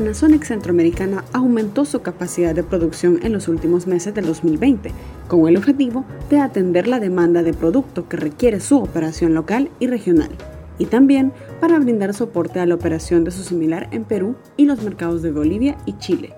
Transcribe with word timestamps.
Panasonic 0.00 0.44
Centroamericana 0.44 1.26
aumentó 1.34 1.84
su 1.84 2.00
capacidad 2.00 2.54
de 2.54 2.62
producción 2.62 3.20
en 3.22 3.34
los 3.34 3.48
últimos 3.48 3.86
meses 3.86 4.14
del 4.14 4.24
2020, 4.24 4.92
con 5.28 5.46
el 5.46 5.58
objetivo 5.58 6.06
de 6.30 6.38
atender 6.38 6.88
la 6.88 7.00
demanda 7.00 7.42
de 7.42 7.52
producto 7.52 8.08
que 8.08 8.16
requiere 8.16 8.60
su 8.60 8.78
operación 8.78 9.34
local 9.34 9.70
y 9.78 9.88
regional, 9.88 10.30
y 10.78 10.86
también 10.86 11.34
para 11.60 11.78
brindar 11.78 12.14
soporte 12.14 12.60
a 12.60 12.64
la 12.64 12.76
operación 12.76 13.24
de 13.24 13.30
su 13.30 13.42
similar 13.42 13.88
en 13.90 14.04
Perú 14.04 14.36
y 14.56 14.64
los 14.64 14.82
mercados 14.82 15.20
de 15.20 15.32
Bolivia 15.32 15.76
y 15.84 15.98
Chile. 15.98 16.32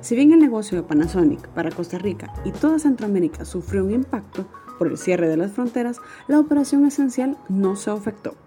Si 0.00 0.16
bien 0.16 0.32
el 0.32 0.40
negocio 0.40 0.78
de 0.78 0.88
Panasonic 0.88 1.48
para 1.48 1.70
Costa 1.70 1.98
Rica 1.98 2.32
y 2.46 2.50
toda 2.50 2.78
Centroamérica 2.78 3.44
sufrió 3.44 3.84
un 3.84 3.92
impacto 3.92 4.46
por 4.78 4.88
el 4.88 4.96
cierre 4.96 5.28
de 5.28 5.36
las 5.36 5.52
fronteras, 5.52 5.98
la 6.28 6.40
operación 6.40 6.86
esencial 6.86 7.36
no 7.50 7.76
se 7.76 7.90
afectó. 7.90 8.45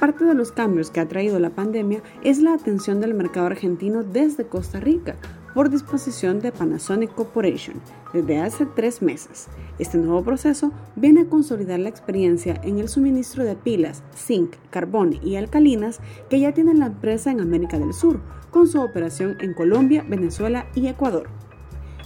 Parte 0.00 0.24
de 0.24 0.32
los 0.34 0.50
cambios 0.50 0.90
que 0.90 1.00
ha 1.00 1.08
traído 1.08 1.38
la 1.38 1.50
pandemia 1.50 2.02
es 2.24 2.40
la 2.40 2.54
atención 2.54 3.02
del 3.02 3.12
mercado 3.12 3.48
argentino 3.48 4.02
desde 4.02 4.46
Costa 4.46 4.80
Rica 4.80 5.16
por 5.52 5.68
disposición 5.68 6.40
de 6.40 6.52
Panasonic 6.52 7.14
Corporation 7.14 7.82
desde 8.14 8.40
hace 8.40 8.64
tres 8.64 9.02
meses. 9.02 9.48
Este 9.78 9.98
nuevo 9.98 10.24
proceso 10.24 10.72
viene 10.96 11.22
a 11.22 11.26
consolidar 11.26 11.80
la 11.80 11.90
experiencia 11.90 12.58
en 12.64 12.78
el 12.78 12.88
suministro 12.88 13.44
de 13.44 13.56
pilas, 13.56 14.02
zinc, 14.16 14.54
carbón 14.70 15.20
y 15.22 15.36
alcalinas 15.36 16.00
que 16.30 16.40
ya 16.40 16.54
tiene 16.54 16.72
la 16.72 16.86
empresa 16.86 17.30
en 17.30 17.40
América 17.40 17.78
del 17.78 17.92
Sur, 17.92 18.22
con 18.50 18.68
su 18.68 18.80
operación 18.80 19.36
en 19.40 19.52
Colombia, 19.52 20.02
Venezuela 20.08 20.66
y 20.74 20.86
Ecuador. 20.86 21.28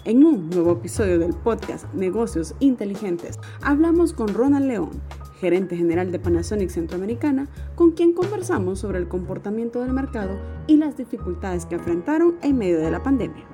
En 0.05 0.25
un 0.25 0.51
nuevo 0.51 0.73
episodio 0.73 1.21
del 1.21 1.33
podcast 1.33 1.87
Negocios 1.95 2.57
Inteligentes, 2.59 3.39
hablamos 3.63 4.13
con 4.13 4.35
Ronald 4.35 4.67
León, 4.67 5.01
gerente 5.45 5.77
general 5.77 6.11
de 6.11 6.19
Panasonic 6.19 6.71
Centroamericana, 6.71 7.49
con 7.75 7.93
quien 7.93 8.15
conversamos 8.15 8.79
sobre 8.79 8.97
el 8.99 9.09
comportamiento 9.09 9.83
del 9.83 9.93
mercado 9.93 10.39
y 10.67 10.79
las 10.79 10.97
dificultades 10.97 11.67
que 11.67 11.75
enfrentaron 11.75 12.37
en 12.41 12.57
medio 12.57 12.79
de 12.79 12.91
la 12.91 13.03
pandemia. 13.03 13.54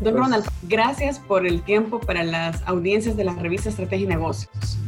Don 0.00 0.12
pues 0.12 0.24
Ronald, 0.24 0.44
gracias 0.68 1.18
por 1.18 1.44
el 1.44 1.62
tiempo 1.62 1.98
para 1.98 2.22
las 2.22 2.62
audiencias 2.68 3.16
de 3.16 3.24
la 3.24 3.34
revista 3.34 3.68
Estrategia 3.68 4.04
y 4.04 4.08
Negocios. 4.08 4.78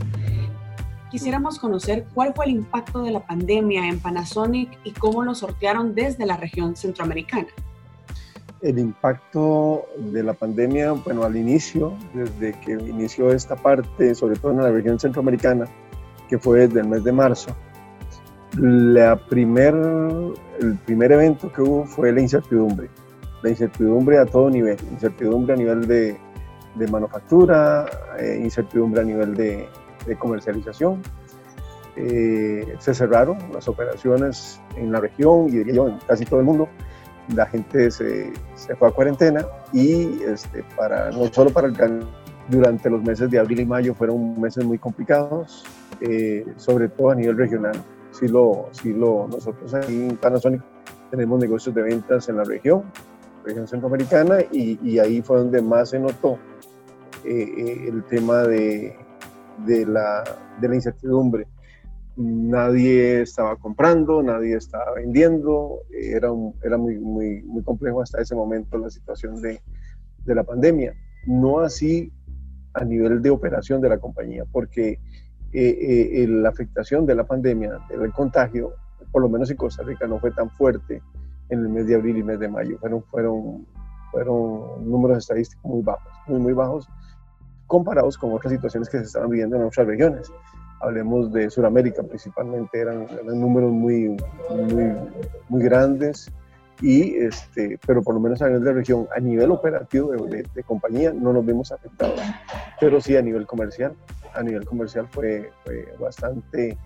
Quisiéramos 1.10 1.58
conocer 1.58 2.06
cuál 2.14 2.32
fue 2.32 2.44
el 2.44 2.52
impacto 2.52 3.02
de 3.02 3.10
la 3.10 3.18
pandemia 3.18 3.88
en 3.88 3.98
Panasonic 3.98 4.70
y 4.84 4.92
cómo 4.92 5.24
lo 5.24 5.34
sortearon 5.34 5.96
desde 5.96 6.26
la 6.26 6.36
región 6.36 6.76
centroamericana. 6.76 7.48
El 8.62 8.78
impacto 8.78 9.86
de 9.96 10.22
la 10.22 10.32
pandemia, 10.32 10.92
bueno, 10.92 11.24
al 11.24 11.36
inicio, 11.36 11.94
desde 12.14 12.52
que 12.60 12.72
inició 12.74 13.32
esta 13.32 13.56
parte, 13.56 14.14
sobre 14.14 14.36
todo 14.36 14.52
en 14.52 14.58
la 14.58 14.70
región 14.70 15.00
centroamericana, 15.00 15.66
que 16.28 16.38
fue 16.38 16.68
desde 16.68 16.80
el 16.82 16.86
mes 16.86 17.02
de 17.02 17.10
marzo, 17.10 17.56
la 18.56 19.16
primer, 19.16 19.74
el 20.60 20.76
primer 20.86 21.10
evento 21.10 21.52
que 21.52 21.62
hubo 21.62 21.84
fue 21.84 22.12
la 22.12 22.20
incertidumbre 22.20 22.88
la 23.42 23.50
incertidumbre 23.50 24.18
a 24.18 24.26
todo 24.26 24.50
nivel, 24.50 24.76
incertidumbre 24.90 25.54
a 25.54 25.56
nivel 25.56 25.86
de, 25.86 26.16
de 26.74 26.86
manufactura, 26.88 27.86
eh, 28.18 28.38
incertidumbre 28.42 29.00
a 29.00 29.04
nivel 29.04 29.34
de, 29.34 29.68
de 30.06 30.16
comercialización. 30.16 31.02
Eh, 31.96 32.76
se 32.78 32.94
cerraron 32.94 33.38
las 33.52 33.68
operaciones 33.68 34.60
en 34.76 34.92
la 34.92 35.00
región 35.00 35.48
y 35.48 35.52
diría 35.52 35.74
yo 35.74 35.88
en 35.88 35.98
casi 36.06 36.24
todo 36.24 36.40
el 36.40 36.46
mundo. 36.46 36.68
La 37.34 37.46
gente 37.46 37.90
se, 37.90 38.32
se 38.54 38.74
fue 38.76 38.88
a 38.88 38.90
cuarentena 38.90 39.44
y 39.72 40.22
este, 40.22 40.64
para, 40.76 41.10
no 41.10 41.26
solo 41.32 41.50
para 41.50 41.68
el 41.68 41.74
durante 42.48 42.90
los 42.90 43.02
meses 43.02 43.30
de 43.30 43.38
abril 43.38 43.60
y 43.60 43.66
mayo 43.66 43.94
fueron 43.94 44.40
meses 44.40 44.64
muy 44.64 44.78
complicados, 44.78 45.64
eh, 46.00 46.44
sobre 46.56 46.88
todo 46.88 47.10
a 47.10 47.14
nivel 47.14 47.36
regional. 47.36 47.80
Sí 48.10 48.26
lo, 48.26 48.68
sí 48.72 48.92
lo, 48.92 49.28
nosotros 49.28 49.72
aquí 49.72 50.08
en 50.08 50.16
Panasonic 50.16 50.60
tenemos 51.10 51.38
negocios 51.40 51.74
de 51.74 51.82
ventas 51.82 52.28
en 52.28 52.36
la 52.38 52.44
región, 52.44 52.84
región 53.50 53.68
centroamericana 53.68 54.38
y, 54.52 54.98
ahí 54.98 55.22
fue 55.22 55.38
donde 55.38 55.60
más 55.60 55.90
se 55.90 55.98
notó 55.98 56.38
eh, 57.24 57.42
eh, 57.56 57.88
el 57.88 58.04
tema 58.04 58.42
de, 58.42 58.96
de, 59.66 59.86
la, 59.86 60.24
de, 60.60 60.68
la, 60.68 60.74
incertidumbre. 60.74 61.46
Nadie 62.16 63.22
estaba 63.22 63.56
comprando, 63.56 64.22
nadie 64.22 64.56
estaba 64.56 64.92
vendiendo, 64.94 65.80
era, 65.90 66.28
era 66.62 66.76
muy, 66.76 66.98
muy, 66.98 67.42
muy 67.42 67.62
complejo 67.62 68.02
hasta 68.02 68.20
ese 68.20 68.34
momento 68.34 68.78
la 68.78 68.90
situación 68.90 69.40
de, 69.40 69.60
de 70.24 70.34
la 70.34 70.44
pandemia. 70.44 70.94
No 71.26 71.60
así 71.60 72.12
a 72.74 72.84
nivel 72.84 73.22
de 73.22 73.30
operación 73.30 73.80
de 73.80 73.88
la 73.88 73.98
compañía, 73.98 74.44
porque 74.50 74.98
eh, 75.52 76.26
la 76.28 76.50
afectación 76.50 77.06
de 77.06 77.14
la 77.14 77.24
pandemia, 77.24 77.78
del 77.88 78.12
contagio, 78.12 78.74
por 79.10 79.22
lo 79.22 79.28
menos 79.28 79.50
en 79.50 79.56
Costa 79.56 79.82
Rica, 79.82 80.06
no 80.06 80.20
fue 80.20 80.30
tan 80.30 80.50
fuerte 80.50 81.02
en 81.50 81.60
el 81.60 81.68
mes 81.68 81.86
de 81.86 81.96
abril 81.96 82.18
y 82.18 82.22
mes 82.22 82.38
de 82.38 82.48
mayo. 82.48 82.78
Fueron, 82.78 83.02
fueron, 83.04 83.66
fueron 84.10 84.90
números 84.90 85.18
estadísticos 85.18 85.64
muy 85.64 85.82
bajos, 85.82 86.12
muy, 86.26 86.40
muy 86.40 86.52
bajos, 86.52 86.88
comparados 87.66 88.16
con 88.16 88.32
otras 88.32 88.52
situaciones 88.52 88.88
que 88.88 88.98
se 88.98 89.04
estaban 89.04 89.30
viviendo 89.30 89.56
en 89.56 89.64
otras 89.64 89.86
regiones. 89.86 90.32
Hablemos 90.80 91.30
de 91.32 91.50
Sudamérica 91.50 92.02
principalmente, 92.02 92.80
eran, 92.80 93.06
números 93.26 93.70
muy, 93.70 94.16
muy, 94.50 94.96
muy 95.48 95.62
grandes, 95.62 96.32
y 96.80 97.16
este, 97.16 97.78
pero 97.86 98.02
por 98.02 98.14
lo 98.14 98.20
menos 98.20 98.40
a 98.40 98.46
nivel 98.46 98.64
de 98.64 98.72
región, 98.72 99.06
a 99.14 99.20
nivel 99.20 99.50
operativo 99.50 100.12
de, 100.12 100.46
de, 100.54 100.62
compañía, 100.62 101.12
no 101.12 101.32
nos 101.34 101.44
vimos 101.44 101.70
afectados, 101.72 102.20
pero 102.80 103.00
sí 103.00 103.16
a 103.16 103.22
nivel 103.22 103.46
comercial. 103.46 103.94
A 104.32 104.42
nivel 104.42 104.64
comercial 104.64 105.06
fue, 105.10 105.50
fue 105.64 105.92
bastante... 105.98 106.78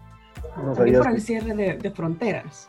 No 0.56 0.72
por 0.72 0.88
el 0.88 1.20
cierre 1.20 1.54
de, 1.54 1.76
de 1.76 1.90
fronteras 1.90 2.68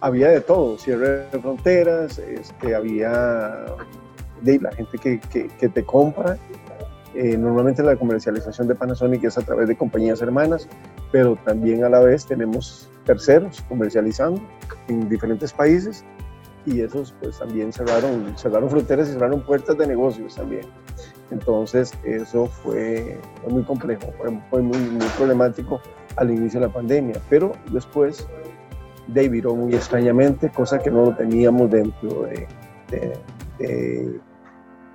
había 0.00 0.28
de 0.28 0.40
todo, 0.40 0.78
cierre 0.78 1.26
de 1.30 1.38
fronteras, 1.40 2.18
este, 2.18 2.74
había 2.74 3.66
de 4.42 4.58
la 4.60 4.72
gente 4.72 4.98
que, 4.98 5.20
que, 5.20 5.68
te 5.68 5.84
compra. 5.84 6.36
Eh, 7.14 7.36
normalmente 7.36 7.82
la 7.82 7.96
comercialización 7.96 8.68
de 8.68 8.74
Panasonic 8.74 9.24
es 9.24 9.38
a 9.38 9.42
través 9.42 9.68
de 9.68 9.76
compañías 9.76 10.20
hermanas, 10.20 10.68
pero 11.10 11.36
también 11.44 11.82
a 11.84 11.88
la 11.88 12.00
vez 12.00 12.26
tenemos 12.26 12.90
terceros 13.04 13.62
comercializando 13.68 14.42
en 14.88 15.08
diferentes 15.08 15.52
países 15.52 16.04
y 16.66 16.80
esos 16.80 17.14
pues 17.20 17.38
también 17.38 17.72
cerraron, 17.72 18.36
cerraron 18.36 18.68
fronteras 18.68 19.08
y 19.08 19.12
cerraron 19.12 19.40
puertas 19.40 19.78
de 19.78 19.86
negocios 19.86 20.34
también. 20.34 20.66
Entonces 21.30 21.92
eso 22.04 22.46
fue, 22.46 23.18
muy 23.48 23.62
complejo, 23.62 24.12
fue, 24.18 24.38
fue 24.50 24.62
muy, 24.62 24.78
muy 24.78 25.06
problemático 25.16 25.80
al 26.16 26.30
inicio 26.30 26.60
de 26.60 26.66
la 26.66 26.72
pandemia, 26.72 27.20
pero 27.30 27.52
después 27.70 28.26
David 29.06 29.30
viró 29.30 29.54
muy 29.54 29.74
extrañamente, 29.74 30.50
cosa 30.50 30.78
que 30.78 30.90
no 30.90 31.06
lo 31.06 31.14
teníamos 31.14 31.70
dentro 31.70 32.26
de, 33.58 34.20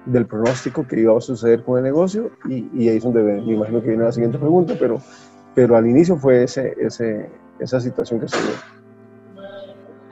del 0.05 0.25
pronóstico 0.25 0.85
que 0.87 0.99
iba 0.99 1.17
a 1.17 1.21
suceder 1.21 1.63
con 1.63 1.77
el 1.77 1.83
negocio 1.83 2.31
y, 2.47 2.89
ahí 2.89 2.97
es 2.97 3.03
donde 3.03 3.21
me 3.21 3.53
imagino 3.53 3.81
que 3.81 3.89
viene 3.89 4.03
la 4.03 4.11
siguiente 4.11 4.37
pregunta, 4.37 4.75
pero, 4.79 5.01
pero 5.53 5.75
al 5.75 5.87
inicio 5.87 6.17
fue 6.17 6.43
ese, 6.43 6.75
ese, 6.79 7.29
esa 7.59 7.79
situación 7.79 8.19
que 8.19 8.27
se 8.27 8.37
dio. 8.37 8.81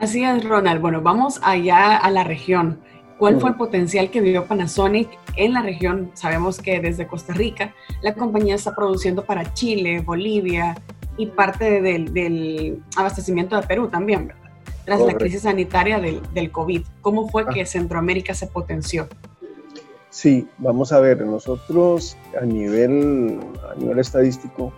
Así 0.00 0.24
es, 0.24 0.44
Ronald. 0.44 0.80
Bueno, 0.80 1.02
vamos 1.02 1.40
allá 1.42 1.96
a 1.96 2.10
la 2.10 2.24
región. 2.24 2.80
¿Cuál 3.18 3.38
fue 3.38 3.50
el 3.50 3.56
potencial 3.56 4.10
que 4.10 4.22
vio 4.22 4.46
Panasonic 4.46 5.10
en 5.36 5.52
la 5.52 5.60
región? 5.60 6.10
Sabemos 6.14 6.58
que 6.58 6.80
desde 6.80 7.06
Costa 7.06 7.34
Rica 7.34 7.74
la 8.00 8.14
compañía 8.14 8.54
está 8.54 8.74
produciendo 8.74 9.26
para 9.26 9.52
Chile, 9.52 10.00
Bolivia, 10.00 10.74
y 11.20 11.26
parte 11.26 11.82
del, 11.82 12.82
abastecimiento 12.96 13.54
de 13.60 13.66
Perú 13.66 13.88
también, 13.88 14.28
¿verdad? 14.28 14.50
Tras 14.86 15.00
la 15.00 15.14
crisis 15.14 15.42
sanitaria 15.42 16.00
del, 16.00 16.20
del 16.32 16.50
COVID. 16.50 16.82
¿Cómo 17.02 17.28
fue 17.28 17.46
que 17.46 17.60
ah. 17.60 17.66
Centroamérica 17.66 18.32
se 18.34 18.46
potenció? 18.46 19.06
Sí, 20.08 20.48
vamos 20.58 20.92
a 20.92 21.00
ver, 21.00 21.24
nosotros 21.24 22.16
a 22.40 22.44
nivel, 22.44 23.38
a 23.70 23.78
nivel 23.78 23.98
estadístico, 23.98 24.72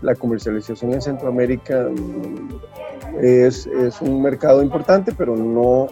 la 0.00 0.14
comercialización 0.14 0.94
en 0.94 1.02
Centroamérica 1.02 1.88
mm, 1.90 3.20
es, 3.20 3.66
es 3.66 4.00
un 4.00 4.22
mercado 4.22 4.62
importante, 4.62 5.12
pero 5.12 5.36
no, 5.36 5.88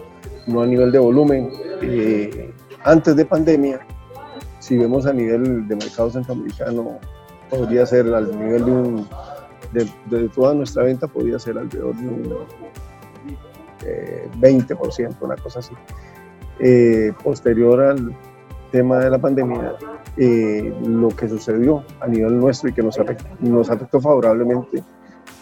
no 0.47 0.61
a 0.61 0.65
nivel 0.65 0.91
de 0.93 0.99
volumen. 0.99 1.51
Eh, 1.81 2.53
antes 2.85 3.15
de 3.17 3.25
pandemia, 3.25 3.85
si 4.59 4.77
vemos 4.77 5.05
a 5.05 5.11
nivel 5.11 5.67
de 5.67 5.75
mercado 5.75 6.09
centroamericano, 6.09 6.97
podría 7.49 7.85
ser 7.85 8.07
al 8.13 8.31
nivel 8.39 8.65
de 8.65 8.71
un 8.71 9.07
de, 9.71 10.29
toda 10.29 10.53
nuestra 10.53 10.83
venta 10.83 11.07
podía 11.07 11.39
ser 11.39 11.57
alrededor 11.57 11.95
de 11.95 12.07
un 12.07 12.35
20%, 14.39 14.99
eh, 14.99 15.15
una 15.21 15.35
cosa 15.35 15.59
así. 15.59 15.73
Eh, 16.59 17.13
posterior 17.23 17.81
al 17.81 18.15
tema 18.71 18.99
de 18.99 19.09
la 19.09 19.19
pandemia, 19.19 19.75
eh, 20.17 20.73
lo 20.85 21.09
que 21.09 21.29
sucedió 21.29 21.83
a 21.99 22.07
nivel 22.07 22.39
nuestro 22.39 22.69
y 22.69 22.73
que 22.73 22.81
nos 22.81 22.97
afectó, 22.99 23.27
nos 23.39 23.67
favorablemente 23.67 24.83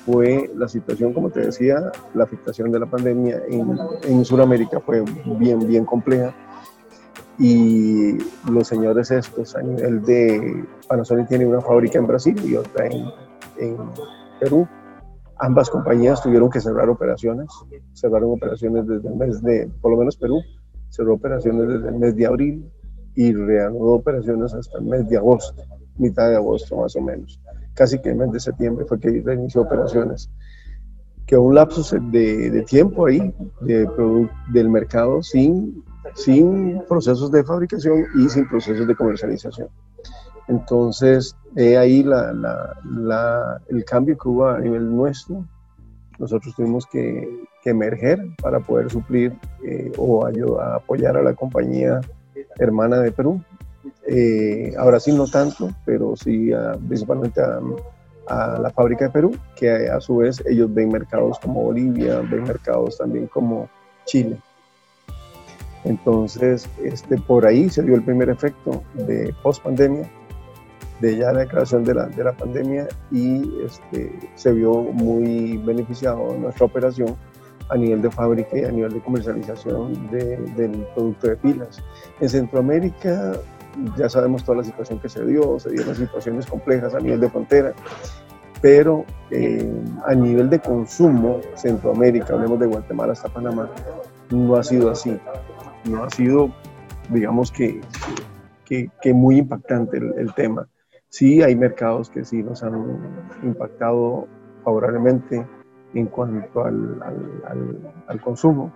fue 0.06 0.52
la 0.56 0.68
situación, 0.68 1.14
como 1.14 1.30
te 1.30 1.40
decía, 1.42 1.92
la 2.14 2.26
afectación 2.26 2.72
de 2.72 2.80
la 2.80 2.86
pandemia 2.86 3.42
en, 3.50 3.78
en 4.04 4.26
Sudamérica 4.26 4.80
fue 4.80 5.04
bien, 5.40 5.68
bien 5.68 5.86
compleja. 5.86 6.36
Y 7.38 8.18
los 8.50 8.68
señores 8.68 9.12
estos 9.12 9.56
a 9.56 9.62
nivel 9.62 10.04
de 10.04 10.64
Panasonic 10.88 11.28
tiene 11.28 11.46
una 11.46 11.60
fábrica 11.60 11.98
en 11.98 12.08
Brasil 12.08 12.40
y 12.46 12.56
otra 12.56 12.86
en, 12.86 13.06
en 13.60 13.78
Perú. 14.40 14.68
Ambas 15.38 15.70
compañías 15.70 16.22
tuvieron 16.22 16.50
que 16.50 16.62
cerrar 16.62 16.90
operaciones, 16.90 17.48
cerraron 17.94 18.32
operaciones 18.32 18.88
desde 18.88 19.10
el 19.10 19.16
mes 19.16 19.42
de, 19.42 19.70
por 19.82 19.92
lo 19.92 19.98
menos 19.98 20.16
Perú, 20.16 20.42
cerró 20.90 21.16
operaciones 21.16 21.68
desde 21.68 21.90
el 21.90 21.96
mes 21.96 22.16
de 22.16 22.26
abril 22.26 22.72
y 23.16 23.34
reanudó 23.34 23.96
operaciones 23.96 24.54
hasta 24.54 24.78
el 24.78 24.86
mes 24.86 25.10
de 25.10 25.18
agosto, 25.18 25.62
mitad 25.98 26.30
de 26.30 26.38
agosto 26.38 26.78
más 26.78 26.96
o 26.96 27.02
menos 27.02 27.40
casi 27.76 28.00
que 28.00 28.10
el 28.10 28.16
mes 28.16 28.32
de 28.32 28.40
septiembre 28.40 28.86
fue 28.86 29.00
que 29.00 29.22
reinició 29.24 29.62
operaciones. 29.62 30.32
Que 31.28 31.38
un 31.38 31.54
lapso 31.56 31.82
de, 32.00 32.50
de 32.50 32.62
tiempo 32.64 33.06
ahí 33.06 33.34
de 33.62 33.88
del 34.52 34.70
mercado 34.70 35.22
sin, 35.22 35.84
sin 36.14 36.82
procesos 36.88 37.32
de 37.32 37.44
fabricación 37.44 38.06
y 38.16 38.30
sin 38.30 38.48
procesos 38.48 38.88
de 38.88 38.96
comercialización. 38.96 39.68
Entonces, 40.48 41.36
ahí 41.56 42.04
la, 42.04 42.34
la, 42.34 43.62
el 43.70 43.84
cambio 43.86 44.18
que 44.18 44.30
hubo 44.30 44.48
a 44.48 44.60
nivel 44.60 44.96
nuestro. 44.96 45.46
Nosotros 46.20 46.56
tuvimos 46.56 46.86
que, 46.86 47.46
que 47.62 47.72
emerger 47.72 48.20
para 48.42 48.60
poder 48.60 48.90
suplir 48.90 49.38
eh, 49.64 49.92
o 49.98 50.26
ayudar, 50.26 50.68
a 50.68 50.76
apoyar 50.76 51.18
a 51.18 51.24
la 51.24 51.34
compañía 51.34 52.00
hermana 52.58 53.00
de 53.00 53.12
Perú, 53.12 53.42
eh, 54.08 54.74
a 54.78 54.86
Brasil 54.86 55.18
no 55.18 55.28
tanto, 55.28 55.70
pero 55.86 56.16
sí 56.16 56.52
principalmente 56.88 57.42
a, 57.42 58.58
la 58.60 58.70
fábrica 58.72 59.06
de 59.06 59.12
Perú, 59.12 59.38
que 59.56 59.88
a, 59.88 60.00
su 60.00 60.18
vez 60.18 60.44
ellos 60.48 60.74
ven 60.74 60.90
mercados 60.90 61.40
como 61.40 61.64
Bolivia, 61.64 62.22
ven 62.22 62.44
mercados 62.44 62.98
también 62.98 63.28
como 63.28 63.70
Chile. 64.06 64.38
Entonces, 65.84 66.68
este, 66.84 67.18
por 67.18 67.46
ahí 67.46 67.70
se 67.70 67.84
dio 67.84 67.94
el 67.94 68.04
primer 68.04 68.30
efecto 68.30 68.84
de 68.94 69.34
post 69.44 69.64
pandemia, 69.64 70.10
de 71.02 71.18
ya 71.18 71.32
la 71.34 71.42
declaración 71.42 71.84
de 71.84 71.94
la, 71.94 72.06
de 72.08 72.24
la 72.24 72.34
pandemia 72.34 72.88
y 73.12 73.52
este, 73.66 74.18
se 74.36 74.52
vio 74.54 74.82
muy 74.82 75.58
beneficiado 75.58 76.36
nuestra 76.38 76.66
operación 76.66 77.16
a 77.70 77.78
nivel 77.78 78.02
de 78.02 78.12
fábrica 78.12 78.58
y 78.58 78.64
a 78.64 78.72
nivel 78.72 78.94
de 78.94 79.02
comercialización 79.02 80.10
del 80.12 80.88
producto 80.94 81.28
de 81.28 81.36
pilas. 81.38 81.84
En 82.20 82.30
Centroamérica 82.30 83.34
ya 83.98 84.10
sabemos 84.10 84.44
toda 84.44 84.60
la 84.60 84.64
situación 84.64 85.00
que 85.00 85.10
se 85.10 85.26
dio, 85.26 85.60
se 85.60 85.72
dieron 85.72 85.96
situaciones 85.96 86.46
complejas 86.46 86.94
a 86.94 87.00
nivel 87.00 87.20
de 87.20 87.30
frontera, 87.30 87.74
pero 88.62 89.06
eh, 89.32 89.70
a 90.06 90.14
nivel 90.16 90.50
de 90.50 90.60
consumo, 90.60 91.42
Centroamérica, 91.56 92.34
hablemos 92.34 92.60
de 92.60 92.68
Guatemala 92.68 93.14
hasta 93.14 93.30
Panamá, 93.30 93.70
no 94.30 94.56
ha 94.56 94.64
sido 94.64 94.90
así, 94.90 95.20
no 95.86 96.04
ha 96.04 96.10
sido, 96.10 96.52
digamos 97.10 97.52
que, 97.52 97.82
que, 98.66 99.14
muy 99.14 99.38
impactante 99.38 99.98
el, 99.98 100.34
tema. 100.34 100.68
Sí 101.16 101.42
hay 101.42 101.56
mercados 101.56 102.10
que 102.10 102.26
sí 102.26 102.44
nos 102.44 102.62
han 102.62 102.76
impactado 103.42 104.28
favorablemente 104.66 105.48
en 105.94 106.08
cuanto 106.08 106.66
al, 106.66 107.02
al, 107.46 107.94
al 108.08 108.22
consumo. 108.22 108.70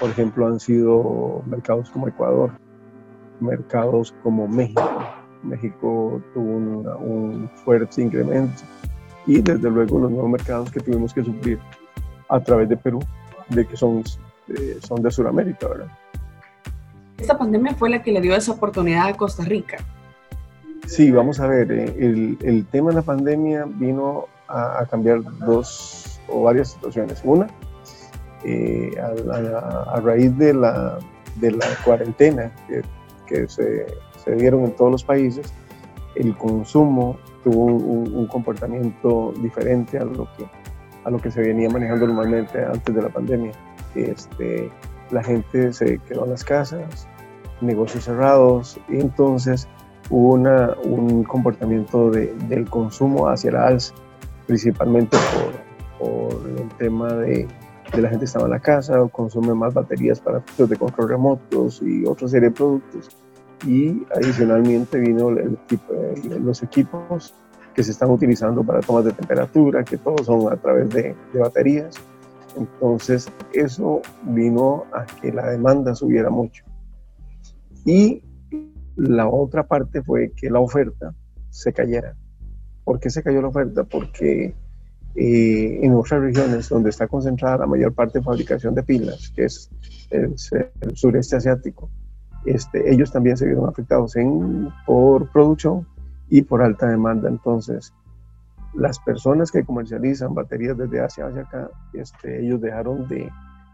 Por 0.00 0.08
ejemplo, 0.08 0.46
han 0.46 0.58
sido 0.58 1.42
mercados 1.44 1.90
como 1.90 2.08
Ecuador, 2.08 2.52
mercados 3.38 4.14
como 4.22 4.48
México. 4.48 4.88
México 5.42 6.22
tuvo 6.32 6.56
un 6.56 7.50
fuerte 7.66 8.00
incremento 8.00 8.62
y 9.26 9.42
desde 9.42 9.70
luego 9.70 9.98
los 9.98 10.10
nuevos 10.10 10.30
mercados 10.30 10.70
que 10.70 10.80
tuvimos 10.80 11.12
que 11.12 11.22
suplir 11.22 11.58
a 12.30 12.40
través 12.40 12.66
de 12.70 12.78
Perú, 12.78 13.00
de 13.50 13.66
que 13.66 13.76
son, 13.76 14.02
eh, 14.48 14.78
son 14.80 15.02
de 15.02 15.10
Sudamérica, 15.10 15.68
¿verdad? 15.68 15.88
Esta 17.18 17.36
pandemia 17.36 17.74
fue 17.74 17.90
la 17.90 18.02
que 18.02 18.10
le 18.10 18.22
dio 18.22 18.34
esa 18.34 18.52
oportunidad 18.52 19.08
a 19.08 19.14
Costa 19.18 19.44
Rica. 19.44 19.76
Sí, 20.86 21.10
vamos 21.10 21.40
a 21.40 21.46
ver, 21.46 21.70
eh, 21.72 22.36
el, 22.42 22.66
tema 22.70 22.90
de 22.90 22.96
la 22.96 23.02
pandemia 23.02 23.64
vino 23.66 24.26
a, 24.48 24.86
cambiar 24.90 25.22
dos 25.40 26.20
o 26.28 26.42
varias 26.42 26.72
situaciones. 26.72 27.20
Una, 27.24 27.46
eh, 28.44 28.90
a, 29.00 29.94
a, 29.94 30.00
raíz 30.00 30.36
de 30.36 30.52
la, 30.52 30.98
de 31.36 31.52
la 31.52 31.66
cuarentena 31.84 32.52
que 32.68 32.82
que 33.26 33.48
se, 33.48 33.86
se 34.22 34.34
dieron 34.36 34.64
en 34.64 34.72
todos 34.72 34.90
los 34.90 35.04
países, 35.04 35.52
el 36.16 36.36
consumo 36.36 37.18
tuvo 37.42 37.66
un, 37.66 38.26
comportamiento 38.28 39.32
diferente 39.40 39.98
a 39.98 40.04
lo, 40.04 40.28
que, 40.36 40.46
a 41.04 41.10
lo 41.10 41.18
que 41.18 41.30
se 41.30 41.40
venía 41.40 41.68
manejando 41.68 42.06
normalmente 42.06 42.64
antes 42.64 42.94
de 42.94 43.02
la 43.02 43.08
pandemia. 43.08 43.52
Este, 43.94 44.70
la 45.10 45.22
gente 45.22 45.72
se 45.72 45.98
quedó 45.98 46.24
en 46.24 46.30
las 46.30 46.44
casas, 46.44 47.06
negocios 47.60 48.04
cerrados, 48.04 48.80
y 48.88 49.00
entonces 49.00 49.68
hubo 50.10 50.34
una, 50.34 50.74
un 50.84 51.24
comportamiento 51.24 52.10
de, 52.10 52.34
del 52.48 52.68
consumo 52.68 53.28
hacia 53.28 53.52
la 53.52 53.66
alza, 53.66 53.94
principalmente 54.46 55.16
por, 55.98 56.08
por 56.08 56.50
el 56.50 56.68
tema 56.78 57.12
de, 57.14 57.48
de, 57.92 58.02
la 58.02 58.08
gente 58.10 58.24
estaba 58.24 58.44
en 58.44 58.52
la 58.52 58.60
casa, 58.60 59.02
o 59.02 59.08
consume 59.08 59.54
más 59.54 59.74
baterías 59.74 60.20
para 60.20 60.38
efectos 60.38 60.70
de 60.70 60.76
control 60.76 61.08
remotos 61.08 61.82
y 61.82 62.04
otra 62.06 62.28
serie 62.28 62.50
de 62.50 62.54
productos 62.54 63.16
y 63.66 64.06
adicionalmente 64.14 64.98
vino 64.98 65.30
el, 65.30 65.58
los 66.42 66.62
equipos 66.62 67.34
que 67.74 67.82
se 67.82 67.90
están 67.90 68.10
utilizando 68.10 68.62
para 68.62 68.80
tomas 68.80 69.04
de 69.04 69.12
temperatura, 69.12 69.84
que 69.84 69.96
todos 69.96 70.26
son 70.26 70.52
a 70.52 70.56
través 70.56 70.88
de, 70.90 71.16
baterías. 71.34 71.96
Entonces 72.56 73.26
eso 73.52 74.00
vino 74.22 74.84
a 74.92 75.04
que 75.04 75.32
la 75.32 75.50
demanda 75.50 75.94
subiera 75.94 76.30
mucho. 76.30 76.64
Y 77.84 78.22
la 78.96 79.28
otra 79.28 79.66
parte 79.66 80.02
fue 80.02 80.32
que 80.36 80.50
la 80.50 80.60
oferta 80.60 81.14
se 81.50 81.72
cayera. 81.72 82.14
¿Por 82.84 83.00
qué 83.00 83.10
se 83.10 83.22
cayó 83.22 83.40
la 83.42 83.48
oferta? 83.48 83.84
Porque 83.84 84.54
eh, 85.14 85.80
en 85.82 85.94
otras 85.94 86.20
regiones 86.20 86.68
donde 86.68 86.90
está 86.90 87.06
concentrada 87.06 87.58
la 87.58 87.66
mayor 87.66 87.94
parte 87.94 88.18
de 88.18 88.24
fabricación 88.24 88.74
de 88.74 88.82
pilas, 88.82 89.32
que 89.34 89.44
es 89.44 89.70
el 90.10 90.36
sureste 90.94 91.36
asiático, 91.36 91.90
este, 92.44 92.92
ellos 92.92 93.10
también 93.10 93.36
se 93.36 93.46
vieron 93.46 93.68
afectados 93.68 94.14
por 94.86 95.30
producción 95.30 95.86
y 96.28 96.42
por 96.42 96.62
alta 96.62 96.88
demanda. 96.88 97.28
Entonces, 97.28 97.94
las 98.74 98.98
personas 98.98 99.50
que 99.50 99.64
comercializan 99.64 100.34
baterías 100.34 100.76
desde 100.76 101.00
Asia 101.00 101.26
hacia 101.26 101.42
acá, 101.42 101.70
este, 101.92 102.44
ellos 102.44 102.60
dejaron 102.60 103.08
de, 103.08 103.30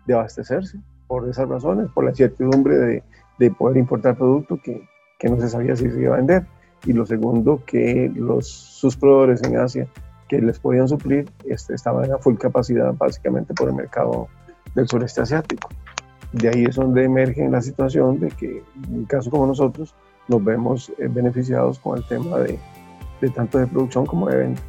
de, 0.07 0.15
abastecerse 0.15 0.79
por 1.09 1.29
esas 1.29 1.49
razones, 1.49 1.91
por 1.93 2.05
la 2.05 2.11
incertidumbre 2.11 2.77
de, 2.77 3.03
de 3.39 3.51
poder 3.51 3.79
importar 3.79 4.17
producto 4.17 4.61
que, 4.63 4.87
que, 5.21 5.29
no 5.29 5.41
se 5.41 5.49
sabía 5.49 5.77
si 5.77 5.89
se 5.89 6.01
iba 6.01 6.15
a 6.15 6.17
vender. 6.17 6.47
Y 6.85 6.93
lo 6.95 7.07
segundo, 7.07 7.63
que 7.65 8.11
los, 8.17 8.49
sus 8.49 8.97
proveedores 8.97 9.43
en 9.45 9.59
Asia 9.59 9.87
que 10.29 10.41
les 10.41 10.59
podían 10.59 10.89
suplir 10.89 11.31
este, 11.45 11.75
estaban 11.75 12.11
a 12.11 12.19
full 12.19 12.37
capacidad 12.37 12.93
básicamente 12.95 13.55
por 13.55 13.69
el 13.69 13.75
mercado 13.77 14.29
del 14.75 14.89
sureste 14.89 15.21
asiático 15.21 15.69
de 16.33 16.49
ahí 16.49 16.65
es 16.65 16.77
donde 16.77 17.05
emerge 17.05 17.49
la 17.49 17.61
situación 17.61 18.21
de 18.21 18.29
que 18.29 18.63
en 18.89 18.95
un 18.95 19.05
caso 19.05 19.31
como 19.31 19.47
nosotros 19.47 19.95
nos 20.29 20.45
vemos 20.45 20.93
eh, 20.99 21.09
beneficiados 21.09 21.79
con 21.81 21.99
el 21.99 22.05
tema 22.07 22.39
de, 22.39 22.59
de 23.21 23.31
tanto 23.31 23.59
de 23.59 23.67
producción 23.67 24.07
como 24.07 24.29
de 24.29 24.37
venta. 24.37 24.63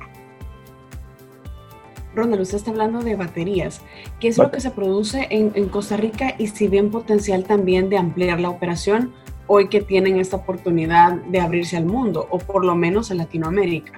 Ronald, 2.16 2.42
usted 2.42 2.58
está 2.58 2.72
hablando 2.72 3.02
de 3.02 3.16
baterías. 3.16 3.82
¿Qué 4.20 4.28
es 4.28 4.38
lo 4.38 4.52
que 4.52 4.60
se 4.60 4.72
produce 4.72 5.28
en, 5.30 5.52
en, 5.56 5.70
Costa 5.70 5.96
Rica 5.96 6.36
y 6.38 6.48
si 6.48 6.68
bien 6.68 6.92
potencial 6.92 7.46
también 7.46 7.90
de 7.90 7.98
ampliar 7.98 8.42
la 8.42 8.50
operación 8.50 9.14
hoy 9.54 9.68
que 9.68 9.82
tienen 9.82 10.18
esta 10.18 10.38
oportunidad 10.38 11.12
de 11.24 11.42
abrirse 11.42 11.76
al 11.76 11.86
mundo 11.86 12.26
o 12.30 12.38
por 12.38 12.64
lo 12.64 12.74
menos 12.74 13.12
a 13.12 13.16
Latinoamérica? 13.16 13.92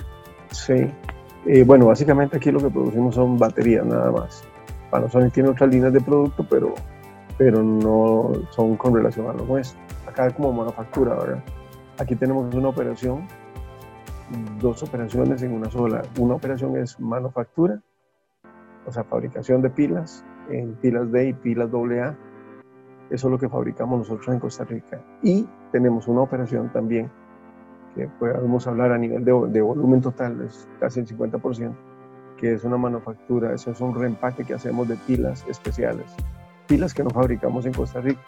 Sí, 0.50 0.88
eh, 1.46 1.64
bueno, 1.64 1.86
básicamente 1.86 2.38
aquí 2.38 2.52
lo 2.52 2.60
que 2.60 2.72
producimos 2.72 3.14
son 3.14 3.38
baterías 3.38 3.86
nada 3.86 4.12
más. 4.12 4.44
Panasonic 4.90 5.32
tiene 5.32 5.50
otras 5.50 5.70
líneas 5.70 5.94
de 5.94 6.02
producto, 6.02 6.44
pero 6.50 6.74
pero 7.38 7.62
no 7.62 8.32
son 8.50 8.76
con 8.78 8.96
relación 8.96 9.28
a 9.28 9.34
lo 9.34 9.46
nuestro. 9.46 9.80
Acá 10.08 10.32
como 10.32 10.52
manufactura, 10.52 11.14
¿verdad? 11.14 11.44
Aquí 12.00 12.16
tenemos 12.16 12.54
una 12.56 12.70
operación, 12.70 13.28
dos 14.60 14.82
operaciones 14.82 15.44
en 15.44 15.54
una 15.54 15.70
sola. 15.70 16.02
Una 16.18 16.34
operación 16.34 16.78
es 16.78 17.00
manufactura, 17.00 17.80
o 18.88 18.92
sea, 18.92 19.04
fabricación 19.04 19.62
de 19.62 19.70
pilas, 19.70 20.26
en 20.50 20.74
pilas 20.76 21.12
D 21.12 21.30
y 21.30 21.34
pilas 21.34 21.70
AA. 21.72 22.18
Eso 23.14 23.28
es 23.28 23.32
lo 23.32 23.38
que 23.38 23.48
fabricamos 23.48 24.00
nosotros 24.00 24.28
en 24.28 24.40
Costa 24.40 24.66
Rica. 24.66 25.00
Y 25.22 25.48
tenemos 25.72 26.08
una 26.08 26.22
operación 26.22 26.72
también, 26.74 27.10
que 27.96 28.08
podemos 28.20 28.68
hablar 28.68 28.92
a 28.92 28.98
nivel 28.98 29.24
de, 29.24 29.32
de 29.50 29.62
volumen 29.62 30.02
total, 30.02 30.42
es 30.42 30.68
casi 30.80 31.00
el 31.00 31.08
50%, 31.08 31.74
que 32.38 32.54
es 32.54 32.64
una 32.66 32.78
manufactura, 32.78 33.54
eso 33.54 33.72
es 33.72 33.80
un 33.80 33.96
reempaque 33.96 34.44
que 34.44 34.56
hacemos 34.56 34.88
de 34.88 34.96
pilas 34.96 35.46
especiales 35.48 36.14
pilas 36.68 36.94
que 36.94 37.04
no 37.04 37.10
fabricamos 37.10 37.66
en 37.66 37.74
Costa 37.74 38.02
Rica, 38.02 38.22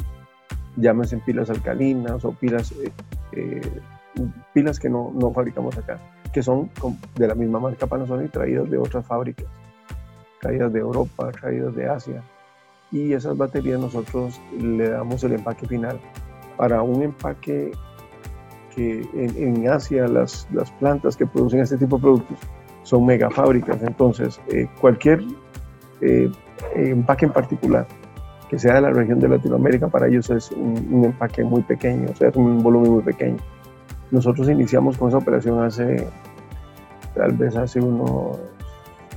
llámense 0.75 1.17
pilas 1.17 1.49
alcalinas 1.49 2.23
o 2.25 2.31
pilas, 2.31 2.71
eh, 2.73 2.91
eh, 3.31 3.81
pilas 4.53 4.79
que 4.79 4.89
no, 4.89 5.11
no, 5.13 5.31
fabricamos 5.31 5.77
acá, 5.77 5.99
que 6.33 6.43
son 6.43 6.69
de 7.15 7.27
la 7.27 7.35
misma 7.35 7.59
marca 7.59 7.87
Panasonic 7.87 8.31
traídas 8.31 8.69
de 8.69 8.77
otras 8.77 9.05
fábricas. 9.05 9.47
traídas 10.41 10.71
de 10.71 10.79
Europa, 10.79 11.31
traídas 11.31 11.75
de 11.75 11.89
Asia. 11.89 12.23
Y 12.95 13.11
esas 13.11 13.35
baterías 13.35 13.77
nosotros 13.77 14.39
le 14.57 14.87
damos 14.87 15.21
el 15.25 15.33
empaque 15.33 15.67
final. 15.67 15.99
Para 16.55 16.81
un 16.81 17.03
empaque 17.03 17.73
que 18.73 19.05
en, 19.13 19.67
Asia 19.67 20.07
las, 20.07 20.47
las, 20.53 20.71
plantas 20.71 21.17
que 21.17 21.25
producen 21.25 21.59
este 21.59 21.77
tipo 21.77 21.97
de 21.97 22.03
productos 22.03 22.37
son 22.83 23.05
megafábricas, 23.05 23.83
entonces 23.83 24.39
eh, 24.47 24.69
cualquier 24.79 25.21
eh, 25.99 26.31
empaque 26.73 27.25
en 27.25 27.33
particular 27.33 27.85
que 28.49 28.57
sea 28.57 28.75
de 28.75 28.81
la 28.81 28.91
región 28.91 29.19
de 29.19 29.27
Latinoamérica, 29.27 29.89
para 29.89 30.07
ellos 30.07 30.29
es 30.29 30.51
un, 30.51 31.03
empaque 31.03 31.43
muy 31.43 31.63
pequeño, 31.63 32.11
o 32.11 32.15
sea, 32.15 32.29
es 32.29 32.35
un 32.37 32.63
volumen 32.63 32.91
muy 32.93 33.03
pequeño. 33.03 33.39
Nosotros 34.11 34.47
iniciamos 34.49 34.97
con 34.97 35.09
esa 35.09 35.17
operación 35.17 35.61
hace, 35.61 36.07
tal 37.13 37.33
vez 37.33 37.57
hace 37.57 37.81
unos, 37.81 38.39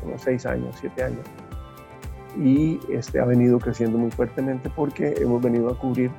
unos 0.04 0.20
seis 0.20 0.47
años, 0.47 0.75
siete 0.80 1.04
años, 1.04 1.25
y 2.38 2.78
este, 2.90 3.21
ha 3.21 3.25
venido 3.25 3.59
creciendo 3.59 3.99
muy 3.99 4.11
fuertemente 4.11 4.71
porque 4.75 5.14
hemos 5.18 5.42
venido 5.42 5.68
a 5.71 5.78
cubrir 5.78 6.11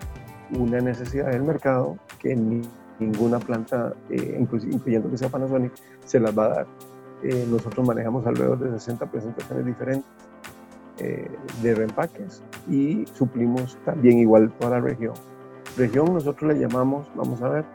una 0.57 0.79
necesidad 0.79 1.31
del 1.31 1.43
mercado 1.43 1.97
que 2.19 2.35
ni, 2.35 2.61
ninguna 2.99 3.39
planta, 3.39 3.93
eh, 4.09 4.37
incluyendo 4.39 5.09
que 5.09 5.17
sea 5.17 5.29
Panasonic, 5.29 5.73
se 6.05 6.19
las 6.19 6.37
va 6.37 6.45
a 6.45 6.49
dar. 6.49 6.67
Eh, 7.23 7.45
nosotros 7.49 7.85
manejamos 7.85 8.25
alrededor 8.25 8.59
de 8.59 8.71
60 8.71 9.09
presentaciones 9.11 9.65
diferentes 9.65 10.05
eh, 10.99 11.29
de 11.61 11.75
reempaques 11.75 12.43
y 12.69 13.05
suplimos 13.13 13.77
también 13.85 14.19
igual 14.19 14.51
toda 14.59 14.79
la 14.79 14.81
región. 14.81 15.13
Región 15.77 16.13
nosotros 16.13 16.53
le 16.53 16.59
llamamos, 16.59 17.09
vamos 17.15 17.41
a 17.41 17.49
ver, 17.49 17.65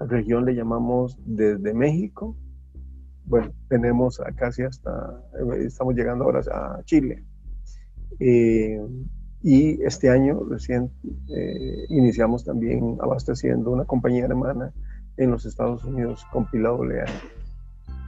región 0.00 0.44
le 0.44 0.54
llamamos 0.54 1.18
desde 1.24 1.74
México, 1.74 2.36
bueno, 3.30 3.52
tenemos 3.68 4.20
casi 4.36 4.64
hasta, 4.64 5.22
eh, 5.38 5.64
estamos 5.66 5.94
llegando 5.94 6.24
ahora 6.24 6.40
a 6.52 6.82
Chile. 6.84 7.24
Eh, 8.18 8.80
y 9.42 9.82
este 9.84 10.10
año 10.10 10.42
recién 10.50 10.90
iniciamos 11.88 12.44
también 12.44 12.98
abasteciendo 13.00 13.70
una 13.70 13.86
compañía 13.86 14.26
alemana 14.26 14.70
en 15.16 15.30
los 15.30 15.46
Estados 15.46 15.84
Unidos 15.84 16.26
con 16.32 16.44
pila 16.50 16.72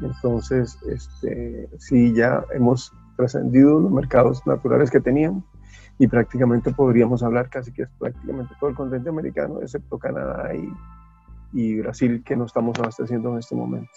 Entonces, 0.02 0.76
este, 0.91 1.71
sí, 1.79 2.12
ya 2.14 2.45
hemos 2.52 2.93
trascendido 3.17 3.81
los 3.81 3.93
mercados 3.93 4.47
naturales 4.47 4.91
que 4.91 5.00
teníamos 5.00 5.45
y 5.99 6.09
prácticamente 6.09 6.73
podríamos 6.73 7.23
hablar 7.23 7.49
casi 7.49 7.73
que 7.73 7.83
es 7.83 7.91
prácticamente 7.99 8.55
todo 8.59 8.71
el 8.71 8.76
continente 8.76 9.09
americano, 9.09 9.62
excepto 9.62 9.99
Canadá 9.99 10.52
y, 10.55 10.69
y 11.52 11.79
Brasil, 11.79 12.23
que 12.25 12.37
no 12.37 12.45
estamos 12.45 12.79
abasteciendo 12.79 13.31
en 13.33 13.38
este 13.38 13.55
momento. 13.55 13.91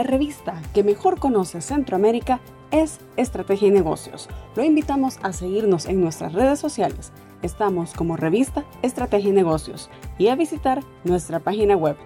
La 0.00 0.06
revista 0.06 0.62
que 0.72 0.82
mejor 0.82 1.18
conoce 1.18 1.60
Centroamérica 1.60 2.40
es 2.70 3.00
Estrategia 3.18 3.68
y 3.68 3.70
Negocios. 3.70 4.30
Lo 4.56 4.64
invitamos 4.64 5.18
a 5.22 5.34
seguirnos 5.34 5.84
en 5.84 6.00
nuestras 6.00 6.32
redes 6.32 6.58
sociales. 6.58 7.12
Estamos 7.42 7.92
como 7.92 8.16
revista 8.16 8.64
Estrategia 8.80 9.28
y 9.28 9.34
Negocios 9.34 9.90
y 10.16 10.28
a 10.28 10.36
visitar 10.36 10.82
nuestra 11.04 11.40
página 11.40 11.76
web 11.76 11.98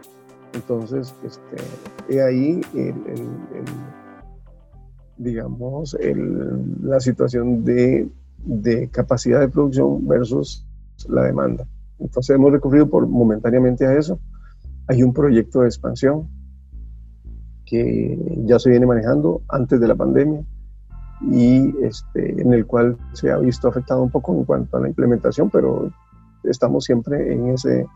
Entonces, 0.54 1.14
este, 1.25 2.14
he 2.14 2.23
ahí 2.23 2.61
el, 2.75 2.94
digamos, 5.16 5.97
la 6.82 7.00
situación 7.00 7.64
de, 7.64 8.09
de, 8.44 8.88
capacidad 8.88 9.40
de 9.40 9.49
producción 9.49 10.06
versus 10.06 10.66
la 11.09 11.25
demanda. 11.25 11.66
Entonces, 11.99 12.37
hemos 12.37 12.52
recurrido 12.52 12.88
por, 12.88 13.06
momentáneamente 13.06 13.87
a 13.87 13.97
eso. 13.97 14.18
Hay 14.88 15.02
un 15.02 15.12
proyecto 15.12 15.61
de 15.61 15.68
expansión 15.68 16.28
que 17.64 18.18
ya 18.44 18.59
se 18.59 18.68
viene 18.68 18.85
manejando 18.85 19.42
antes 19.49 19.80
de 19.80 19.88
la 19.88 19.94
pandemia 19.94 20.44
y 21.21 21.75
este, 21.85 22.40
en 22.40 22.52
el 22.52 22.66
cual 22.66 22.97
se 23.12 23.31
ha 23.31 23.38
visto 23.38 23.69
afectado 23.69 24.02
un 24.02 24.11
poco 24.11 24.35
en 24.35 24.45
cuanto 24.45 24.76
a 24.76 24.81
la 24.81 24.88
implementación, 24.88 25.50
pero 25.50 25.90
estamos 26.45 26.85
siempre 26.85 27.33
en, 27.33 27.49
ese, 27.49 27.87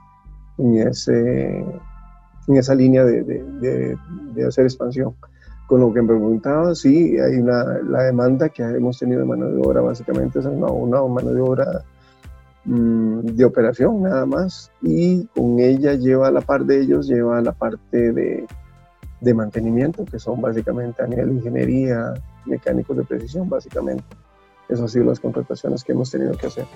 en, 0.58 0.76
ese, 0.76 1.58
en 1.58 2.56
esa 2.56 2.74
línea 2.74 3.04
de, 3.04 3.22
de, 3.22 3.96
de, 4.34 4.46
hacer 4.46 4.64
expansión. 4.64 5.14
Con 5.66 5.80
lo 5.80 5.92
que 5.92 6.00
me 6.00 6.08
preguntaba, 6.08 6.74
sí, 6.76 7.18
hay 7.18 7.38
una, 7.38 7.64
la 7.82 8.04
demanda 8.04 8.48
que 8.48 8.62
hemos 8.62 8.98
tenido 8.98 9.20
de 9.20 9.26
mano 9.26 9.48
de 9.48 9.60
obra, 9.60 9.80
básicamente 9.80 10.38
es 10.38 10.44
una, 10.44 10.68
una 10.68 11.02
mano 11.02 11.32
de 11.32 11.40
obra 11.40 11.82
mm, 12.64 13.20
de 13.20 13.44
operación 13.44 14.02
nada 14.02 14.24
más, 14.26 14.70
y 14.80 15.24
con 15.34 15.58
ella 15.58 15.94
lleva 15.94 16.28
a 16.28 16.30
la 16.30 16.40
par 16.40 16.64
de 16.64 16.80
ellos, 16.80 17.08
lleva 17.08 17.40
la 17.40 17.50
parte 17.50 18.12
de, 18.12 18.46
de 19.20 19.34
mantenimiento, 19.34 20.04
que 20.04 20.18
son 20.18 20.40
básicamente 20.40 21.02
a 21.02 21.06
nivel 21.06 21.28
de 21.28 21.34
ingeniería, 21.34 22.14
mecánicos 22.44 22.96
de 22.96 23.04
precisión, 23.04 23.48
básicamente. 23.48 24.04
Esas 24.68 24.82
han 24.82 24.88
sido 24.88 25.04
las 25.06 25.20
contrataciones 25.20 25.84
que 25.84 25.92
hemos 25.92 26.10
tenido 26.10 26.36
que 26.36 26.46
hacer. 26.46 26.66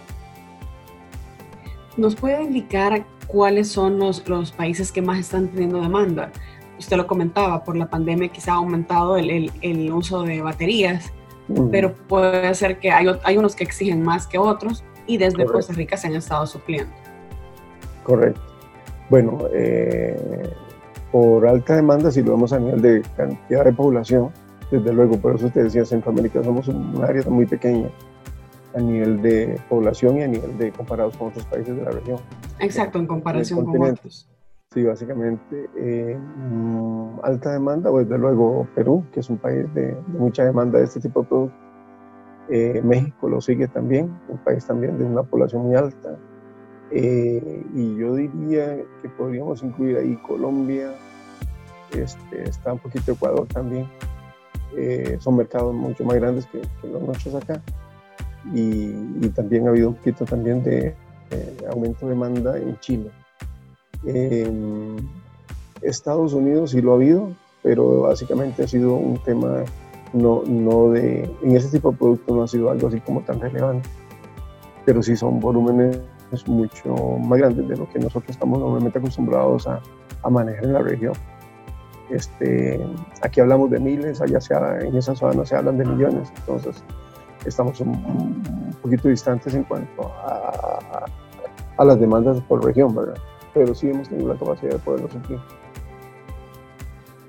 ¿Nos 1.97 2.15
puede 2.15 2.43
indicar 2.43 3.05
cuáles 3.27 3.69
son 3.69 3.99
los, 3.99 4.27
los 4.29 4.53
países 4.53 4.93
que 4.93 5.03
más 5.03 5.19
están 5.19 5.49
teniendo 5.49 5.81
demanda? 5.81 6.31
Usted 6.79 6.97
lo 6.97 7.07
comentaba, 7.07 7.63
por 7.63 7.77
la 7.77 7.91
pandemia 7.91 8.29
quizá 8.29 8.53
ha 8.53 8.57
aumentado 8.57 9.17
el, 9.17 9.51
el, 9.61 9.93
uso 9.93 10.23
de 10.23 10.41
baterías, 10.41 11.13
pero 11.71 11.93
puede 11.93 12.55
ser 12.55 12.79
que 12.79 12.91
hay, 12.91 13.07
hay, 13.25 13.37
unos 13.37 13.55
que 13.55 13.65
exigen 13.65 14.03
más 14.03 14.27
que 14.27 14.39
otros 14.39 14.85
y 15.07 15.19
desde 15.19 15.45
Costa 15.45 15.75
Rica 15.75 15.97
se 15.97 16.07
han 16.07 16.15
estado 16.15 16.47
supliendo. 16.47 16.93
Correcto. 18.05 18.41
Bueno, 19.11 19.41
eh, 19.53 20.51
por 21.13 21.47
alta 21.47 21.77
demanda, 21.77 22.11
si 22.11 22.23
lo 22.23 22.33
vemos 22.33 22.53
a 22.53 22.59
nivel 22.59 22.81
de 22.81 23.03
cantidad 23.17 23.65
de 23.65 23.73
población, 23.73 24.31
desde 24.71 24.93
luego, 24.93 25.17
por 25.17 25.35
eso 25.37 25.51
te 25.51 25.65
decía, 25.65 25.85
Centroamérica 25.85 26.43
somos 26.43 26.69
un 26.69 27.03
área 27.03 27.23
muy 27.29 27.47
pequeña 27.47 27.89
a 28.75 28.81
nivel 28.81 29.21
de 29.21 29.61
población 29.69 30.19
y 30.19 30.23
a 30.23 30.29
nivel 30.29 30.57
de 30.59 30.71
comparados 30.71 31.17
con 31.17 31.29
otros 31.29 31.45
países 31.47 31.77
de 31.77 31.83
la 31.83 31.91
región. 31.91 32.19
Exacto, 32.61 32.99
en 32.99 33.07
comparación 33.07 33.65
con 33.65 33.83
otros. 33.83 34.29
Sí, 34.73 34.85
básicamente 34.85 35.69
eh, 35.77 36.17
mm, 36.17 37.19
alta 37.25 37.53
demanda, 37.53 37.91
pues 37.91 38.09
desde 38.09 38.21
luego 38.21 38.69
Perú, 38.77 39.05
que 39.13 39.19
es 39.19 39.29
un 39.29 39.39
país 39.39 39.67
de, 39.75 39.97
mucha 40.07 40.45
demanda 40.45 40.79
de 40.79 40.85
este 40.85 41.01
tipo 41.01 41.23
de 41.23 41.29
productos. 41.29 41.61
Eh, 42.51 42.81
México 42.85 43.29
lo 43.29 43.41
sigue 43.41 43.67
también, 43.69 44.17
un 44.29 44.39
país 44.39 44.65
también 44.65 44.97
de 44.99 45.05
una 45.05 45.25
población 45.25 45.63
muy 45.63 45.75
alta. 45.75 46.17
Eh, 46.91 47.65
y 47.75 47.97
yo 47.97 48.15
diría 48.15 48.77
que 49.03 49.09
podríamos 49.11 49.63
incluir 49.63 49.99
ahí 49.99 50.17
Colombia, 50.17 50.93
este, 51.93 52.49
está 52.49 52.73
un 52.73 52.79
poquito 52.81 53.13
Ecuador 53.13 53.47
también. 53.47 53.89
son 55.21 55.37
mercados 55.37 55.75
mucho 55.75 56.05
más 56.05 56.17
grandes 56.17 56.47
que, 56.47 56.63
los 56.87 57.03
nuestros 57.03 57.35
acá. 57.35 57.63
Y, 58.55 58.95
y, 59.21 59.33
también 59.35 59.67
ha 59.67 59.71
habido 59.71 59.89
un 59.89 59.95
poquito 59.95 60.25
también 60.25 60.63
de 60.63 60.95
aumento 61.71 62.07
de 62.07 62.13
demanda 62.13 62.59
en 62.59 62.79
Chile. 62.81 63.11
En 64.05 64.97
Estados 65.83 66.33
Unidos 66.33 66.71
sí 66.71 66.81
lo 66.81 66.93
ha 66.93 66.95
habido, 66.95 67.31
pero 67.63 68.03
básicamente 68.03 68.63
ha 68.63 68.69
sido 68.69 68.95
un 68.95 69.23
tema 69.23 69.65
no, 70.13 70.43
no 70.47 70.91
de, 70.91 71.31
en 71.43 71.57
ese 71.57 71.69
tipo 71.69 71.93
de 71.93 71.99
productos 71.99 72.37
no 72.37 72.43
ha 72.43 72.49
sido 72.49 72.71
algo 72.71 72.89
así 72.89 73.01
como 73.01 73.21
tan 73.23 73.41
relevante, 73.41 73.89
pero 74.85 75.03
sí 75.03 75.17
son 75.17 75.41
volúmenes 75.41 76.01
mucho 76.47 76.95
más 77.19 77.39
grandes 77.39 77.69
de 77.69 77.77
lo 77.77 77.89
que 77.89 77.99
nosotros 77.99 78.31
estamos 78.31 78.59
normalmente 78.59 78.99
acostumbrados 78.99 79.67
a, 79.67 79.81
a 80.23 80.31
manejar 80.31 80.65
en 80.65 80.73
la 80.73 80.81
región. 80.81 81.13
Este, 82.11 82.81
aquí 83.23 83.41
hablamos 83.41 83.71
de 83.71 83.79
miles, 83.79 84.21
allá 84.21 84.41
se, 84.41 84.55
en 84.55 84.97
esa 84.97 85.15
zona 85.15 85.47
se 85.47 85.57
hablan 85.57 85.79
de 85.79 85.85
millones, 85.85 86.33
entonces 86.39 86.83
estamos 87.45 87.81
un, 87.81 88.75
poquito 88.83 89.09
distantes 89.09 89.55
en 89.55 89.65
cuanto 89.65 90.03
a, 90.27 91.07
a, 91.77 91.85
las 91.85 92.01
demandas 92.01 92.41
por 92.43 92.65
región, 92.65 92.95
¿verdad? 92.95 93.17
pero 93.55 93.75
sí 93.75 93.89
hemos 93.89 94.09
tenido 94.09 94.33
la 94.33 94.39
capacidad 94.39 94.73
de 94.73 94.79
poderlo 94.79 95.09
suplir. 95.11 95.39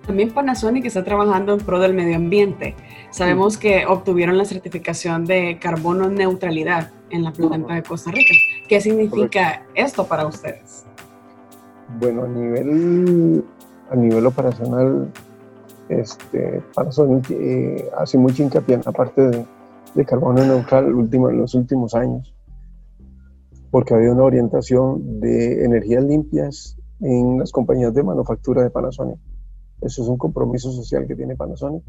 También 0.06 0.32
Panasonic 0.32 0.86
está 0.86 1.04
trabajando 1.04 1.54
en 1.54 1.60
pro 1.60 1.80
del 1.80 1.94
medio 1.94 2.16
ambiente. 2.16 2.76
Sabemos 3.12 3.58
que 3.58 3.86
obtuvieron 3.86 4.38
la 4.38 4.46
certificación 4.46 5.26
de 5.26 5.60
carbono 5.60 6.10
neutralidad 6.10 6.92
en 7.12 7.24
la 7.24 7.32
planta 7.32 7.76
de 7.76 7.84
Costa 7.84 8.12
Rica. 8.12 8.34
¿Qué 8.72 8.80
significa 8.80 9.66
esto 9.76 10.08
para 10.08 10.26
ustedes? 10.26 10.86
Bueno, 12.00 12.24
a 12.24 12.28
nivel, 12.30 13.44
a 13.90 13.96
nivel 13.98 14.26
operacional, 14.26 15.12
este, 15.90 16.64
Panasonic 16.74 17.32
eh, 17.32 17.90
hace 17.98 18.18
mucho 18.18 18.44
hincapié 18.44 18.76
en 18.76 18.84
la 18.86 18.94
parte 18.94 19.28
de, 19.28 19.46
de 19.94 20.06
carbono 20.06 20.46
neutral 20.46 20.96
último, 20.96 21.30
en 21.30 21.40
los 21.40 21.54
últimos 21.54 21.94
años 21.96 22.34
porque 23.72 23.94
había 23.94 24.14
una 24.14 24.24
orientación 24.24 25.20
de 25.20 25.66
energías 25.66 26.06
limpias 26.06 26.78
en 27.02 27.40
las 27.40 27.52
compañías 27.52 27.94
de 27.94 28.04
manufactura 28.04 28.64
de 28.64 28.70
Panasonic. 28.70 29.20
Eso 29.82 30.02
es 30.02 30.08
un 30.08 30.18
compromiso 30.18 30.72
social 30.72 31.06
que 31.08 31.18
tiene 31.18 31.36
Panasonic. 31.36 31.84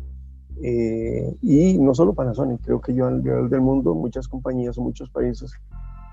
Eh, 0.61 1.33
y 1.43 1.79
no 1.79 1.95
solo 1.95 2.13
Panasonic, 2.13 2.61
creo 2.61 2.81
que 2.81 2.93
yo 2.93 3.09
nivel 3.09 3.49
del 3.49 3.61
mundo 3.61 3.95
muchas 3.95 4.27
compañías 4.27 4.77
o 4.79 4.83
muchos 4.83 5.11
países 5.11 5.53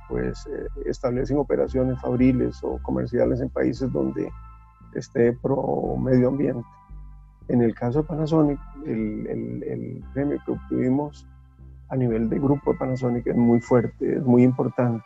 pues 0.09 0.47
eh, 0.47 0.67
establecen 0.85 1.37
operaciones 1.37 2.01
fabriles 2.01 2.59
o 2.63 2.79
comerciales 2.81 3.39
en 3.39 3.49
países 3.49 3.91
donde 3.93 4.29
esté 4.95 5.33
pro 5.33 5.95
medio 5.97 6.29
ambiente. 6.29 6.65
En 7.47 7.61
el 7.61 7.73
caso 7.73 8.01
de 8.01 8.07
Panasonic, 8.07 8.59
el, 8.85 9.27
el, 9.27 10.03
premio 10.13 10.37
que 10.45 10.51
obtuvimos 10.51 11.25
a 11.89 11.95
nivel 11.95 12.29
de 12.29 12.39
grupo 12.39 12.73
de 12.73 12.77
Panasonic 12.77 13.27
es 13.27 13.35
muy 13.35 13.59
fuerte, 13.59 14.17
es 14.17 14.23
muy 14.23 14.43
importante 14.43 15.03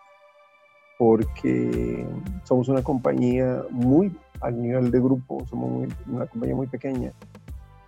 porque 0.97 2.05
somos 2.43 2.69
una 2.69 2.81
compañía 2.81 3.63
muy 3.69 4.15
al 4.41 4.61
nivel 4.61 4.91
de 4.91 4.99
grupo, 4.99 5.45
somos 5.49 5.87
una 6.07 6.27
compañía 6.27 6.55
muy 6.55 6.67
pequeña 6.67 7.11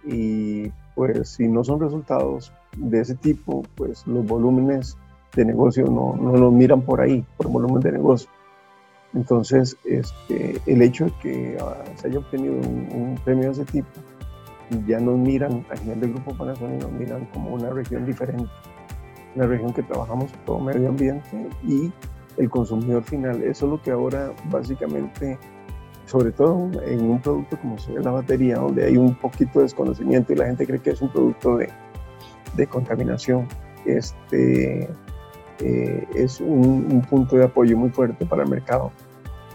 y 0.06 0.70
pues 0.96 1.30
si 1.30 1.48
no 1.48 1.64
son 1.64 1.80
resultados 1.80 2.54
de 2.78 3.02
ese 3.02 3.16
tipo, 3.16 3.64
pues 3.76 4.06
los 4.08 4.26
volúmenes 4.26 4.98
de 5.36 5.46
negocio 5.46 5.86
no, 5.86 6.16
no 6.16 6.38
los 6.38 6.54
miran 6.54 6.82
por 6.82 7.02
ahí, 7.02 7.24
por 7.38 7.50
volumen 7.50 7.82
de 7.82 7.92
negocio. 7.94 8.30
Entonces, 9.16 9.78
este, 9.86 10.60
el 10.66 10.82
hecho 10.82 11.06
de 11.06 11.12
que 11.22 11.58
ah, 11.62 11.84
se 11.96 12.08
haya 12.08 12.20
obtenido 12.20 12.56
un, 12.56 13.18
premio 13.24 13.46
de 13.46 13.52
ese 13.52 13.66
tipo, 13.66 13.88
ya 14.88 15.00
nos 15.00 15.18
miran, 15.18 15.66
a 15.72 15.76
nivel 15.76 16.02
del 16.02 16.14
Grupo 16.14 16.36
Panasonic, 16.36 16.82
nos 16.82 16.92
miran 16.92 17.26
como 17.28 17.54
una 17.54 17.70
región 17.70 18.06
diferente, 18.06 18.50
una 19.36 19.48
región 19.48 19.74
que 19.74 19.84
trabajamos 19.84 20.32
todo 20.46 20.60
medio 20.60 20.90
ambiente 20.90 21.50
y 21.64 21.92
el 22.38 22.50
consumidor 22.50 23.04
final. 23.04 23.42
Eso 23.42 23.66
es 23.66 23.72
lo 23.72 23.82
que 23.82 23.92
ahora 23.92 24.34
básicamente, 24.50 25.40
sobre 26.06 26.32
todo 26.34 26.70
en 26.84 27.10
un 27.10 27.22
producto 27.22 27.58
como 27.62 27.78
la 27.88 28.12
batería, 28.12 28.58
donde 28.58 28.86
hay 28.86 28.98
un 28.98 29.16
poquito 29.16 29.60
de 29.60 29.64
desconocimiento 29.64 30.34
y 30.34 30.36
la 30.36 30.48
gente 30.48 30.68
cree 30.68 30.80
que 30.80 30.90
es 30.90 31.02
un 31.02 31.10
producto 31.10 31.56
de, 31.56 31.70
de 32.58 32.68
contaminación, 32.68 33.48
este, 33.86 34.90
eh, 35.60 36.08
es 36.16 36.42
un, 36.42 37.06
punto 37.10 37.36
de 37.36 37.46
apoyo 37.46 37.78
muy 37.78 37.90
fuerte 37.90 38.26
para 38.26 38.44
el 38.44 38.50
mercado, 38.50 38.92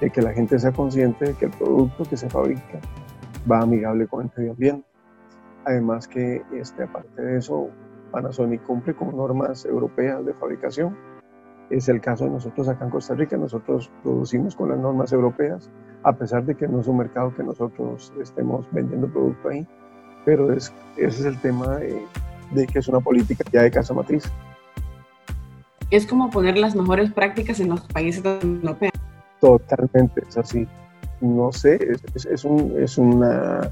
de 0.01 0.11
que 0.11 0.23
la 0.23 0.33
gente 0.33 0.59
sea 0.59 0.73
consciente 0.73 1.27
de 1.27 1.35
que 1.35 1.47
el 1.47 1.51
producto 1.51 2.05
que 2.05 2.17
se 2.17 2.29
fabrica 2.29 2.81
va 3.51 3.61
amigable 3.61 4.07
con 4.07 4.23
el 4.23 4.31
medio 4.37 4.53
ambiente. 4.53 4.87
Además 5.65 6.09
que, 6.09 6.43
este, 6.53 6.85
aparte 6.85 7.21
de 7.21 7.39
eso, 7.39 7.69
Panasonic 8.11 8.63
cumple 8.63 8.95
con 8.95 9.17
normas 9.17 9.65
europeas 9.65 10.25
de 10.25 10.33
fabricación 10.35 10.97
es 11.71 11.89
el 11.89 12.01
caso 12.01 12.25
de 12.25 12.31
nosotros 12.31 12.69
acá 12.69 12.85
en 12.85 12.91
Costa 12.91 13.15
Rica. 13.15 13.37
Nosotros 13.37 13.91
producimos 14.03 14.57
con 14.57 14.69
las 14.69 14.79
normas 14.79 15.13
europeas, 15.13 15.71
a 16.03 16.13
pesar 16.13 16.45
de 16.45 16.57
que 16.57 16.69
no 16.69 16.81
es 16.81 16.89
un 16.89 16.99
mercado 16.99 17.33
que 17.35 17.45
nosotros 17.45 18.13
estemos 18.21 18.67
vendiendo 18.73 19.09
producto 19.09 19.49
ahí. 19.49 19.67
Pero 20.25 20.53
es, 20.53 20.73
ese 20.97 21.21
es 21.21 21.25
el 21.27 21.41
tema 21.41 21.77
de, 21.77 22.67
que 22.67 22.79
es 22.81 22.89
una 22.89 23.01
política 23.01 23.45
ya 23.53 23.63
de 23.63 23.71
casa 23.71 23.95
matriz. 23.95 24.31
Es 25.91 26.07
como 26.07 26.31
poner 26.31 26.57
las 26.57 26.77
mejores 26.77 27.11
prácticas 27.13 27.59
en 27.61 27.71
los 27.71 27.81
países 27.81 28.25
europeos. 28.25 28.93
Totalmente, 29.41 30.23
es 30.29 30.37
así. 30.37 30.69
No 31.21 31.53
sé, 31.53 31.79
es, 32.15 32.27
es, 32.27 32.45
un, 32.45 32.75
es 32.81 32.97
una, 32.97 33.71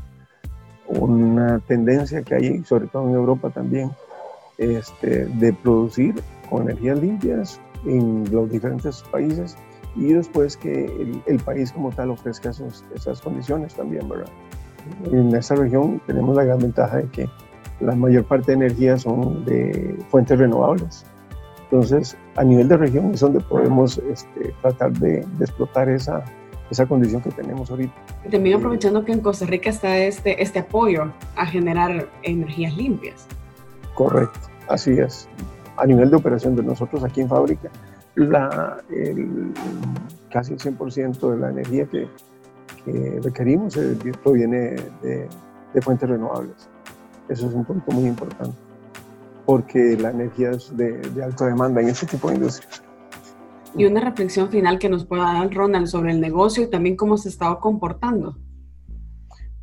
una 0.89 1.61
tendencia 1.61 2.23
que 2.23 2.35
hay, 2.35 2.65
sobre 2.65 2.89
todo 2.89 3.09
en 3.09 3.15
Europa 3.15 3.51
también, 3.51 3.91
este, 4.59 5.27
de 5.27 5.53
producir 5.53 6.15
con 6.51 6.63
energías 6.63 7.01
limpias 7.01 7.61
en 7.87 8.25
los 8.33 8.51
diferentes 8.51 9.03
países 9.11 9.57
y 9.95 10.13
después 10.13 10.57
que 10.57 11.21
el, 11.27 11.39
país 11.41 11.73
como 11.73 11.91
tal 11.91 12.11
ofrezca 12.11 12.51
esas 12.51 13.21
condiciones 13.21 13.75
también, 13.75 14.09
¿verdad? 14.09 14.31
En 15.13 15.35
esta 15.35 15.55
región 15.55 16.01
tenemos 16.07 16.37
la 16.37 16.45
gran 16.45 16.59
ventaja 16.59 16.99
de 16.99 17.09
que 17.09 17.29
la 17.81 17.95
mayor 17.95 18.25
parte 18.25 18.53
de 18.53 18.67
energía 18.67 18.99
son 18.99 19.45
de 19.45 19.97
fuentes 20.11 20.39
renovables. 20.39 21.05
Entonces, 21.71 22.17
a 22.37 22.45
nivel 22.45 22.69
de 22.69 22.77
región 22.77 23.13
es 23.13 23.21
donde 23.21 23.41
podemos 23.41 23.99
este, 23.99 24.55
tratar 24.63 24.93
de, 24.93 25.27
explotar 25.41 25.89
esa, 25.89 26.25
esa 26.71 26.87
condición 26.87 27.21
que 27.21 27.31
tenemos 27.31 27.71
ahorita. 27.71 27.95
También 28.31 28.57
aprovechando 28.57 29.05
que 29.05 29.13
en 29.13 29.21
Costa 29.21 29.45
Rica 29.45 29.69
está 29.69 29.99
este, 29.99 30.43
este 30.43 30.61
apoyo 30.61 31.13
a 31.37 31.45
generar 31.45 32.09
energías 32.23 32.75
limpias. 32.77 33.27
Correcto, 33.95 34.49
así 34.69 34.93
es 34.93 35.29
a 35.79 35.87
nivel 35.87 36.11
de 36.11 36.17
operación 36.17 36.57
de 36.57 36.63
nosotros 36.63 37.03
aquí 37.05 37.21
en 37.21 37.29
fábrica, 37.29 37.71
la, 38.17 38.83
el, 38.91 39.53
casi 40.31 40.53
el 40.55 40.59
100% 40.59 41.31
de 41.31 41.39
la 41.39 41.51
energía 41.51 41.87
que, 41.87 42.09
requerimos 43.23 43.79
proviene 44.23 44.77
de, 45.03 45.29
fuentes 45.83 46.09
renovables. 46.09 46.69
Eso 47.29 47.47
es 47.47 47.55
un 47.55 47.65
punto 47.65 47.93
muy 47.93 48.09
importante, 48.09 48.57
porque 49.49 49.97
la 49.99 50.11
energía 50.11 50.51
es 50.51 50.77
de, 50.77 51.01
de 51.01 51.25
alta 51.25 51.47
demanda 51.47 51.81
en 51.81 51.89
este 51.89 52.05
tipo 52.05 52.29
de 52.29 52.35
industria. 52.35 52.69
Y 53.75 53.87
una 53.87 54.03
reflexión 54.03 54.51
final 54.51 54.79
que 54.79 54.91
nos 54.91 55.07
pueda 55.07 55.23
dar 55.23 55.51
Ronald 55.51 55.87
sobre 55.87 56.13
el 56.13 56.21
negocio 56.21 56.65
y 56.65 56.67
también 56.69 56.97
cómo 56.97 57.17
se 57.17 57.31
estaba 57.31 57.59
comportando. 57.59 58.37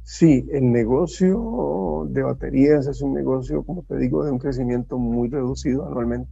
Sí, 0.01 0.43
el 0.51 0.71
negocio 0.71 2.07
de 2.09 2.23
baterías 2.23 2.87
es 2.87 2.99
un 3.03 3.13
negocio, 3.13 3.63
como 3.63 3.83
te 3.83 3.97
digo, 3.97 4.25
de 4.25 4.31
un 4.31 4.39
crecimiento 4.39 4.97
muy 4.97 5.29
reducido 5.29 5.85
anualmente. 5.85 6.31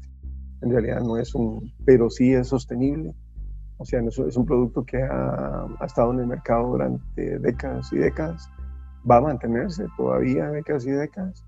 En 0.63 0.71
realidad 0.71 1.01
no 1.01 1.19
es 1.19 1.35
un, 1.35 1.71
pero 1.85 2.09
sí 2.09 2.33
es 2.33 2.47
sostenible. 2.47 3.13
O 3.77 3.85
sea, 3.85 4.01
es 4.01 4.35
un 4.35 4.45
producto 4.47 4.83
que 4.83 4.97
ha, 4.97 5.67
estado 5.85 6.11
en 6.11 6.21
el 6.21 6.27
mercado 6.27 6.69
durante 6.69 7.37
décadas 7.37 7.93
y 7.93 7.97
décadas. 7.97 8.49
Va 9.07 9.17
a 9.17 9.21
mantenerse 9.21 9.85
todavía 9.95 10.49
décadas 10.49 10.87
y 10.87 10.89
décadas. 10.89 11.45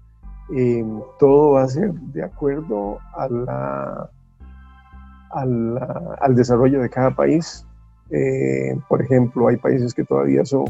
Todo 1.19 1.51
va 1.53 1.63
a 1.63 1.67
ser 1.67 1.91
de 1.93 2.23
acuerdo 2.23 2.99
a 3.13 3.27
la, 3.27 4.09
al 5.31 6.35
desarrollo 6.35 6.81
de 6.81 6.89
cada 6.89 7.11
país. 7.11 7.65
Eh, 8.11 8.77
por 8.87 9.01
ejemplo, 9.01 9.47
hay 9.47 9.57
países 9.57 9.93
que 9.93 10.03
todavía 10.03 10.45
son 10.45 10.65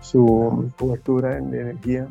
su 0.00 0.70
cobertura 0.78 1.38
en 1.38 1.54
energía 1.54 2.08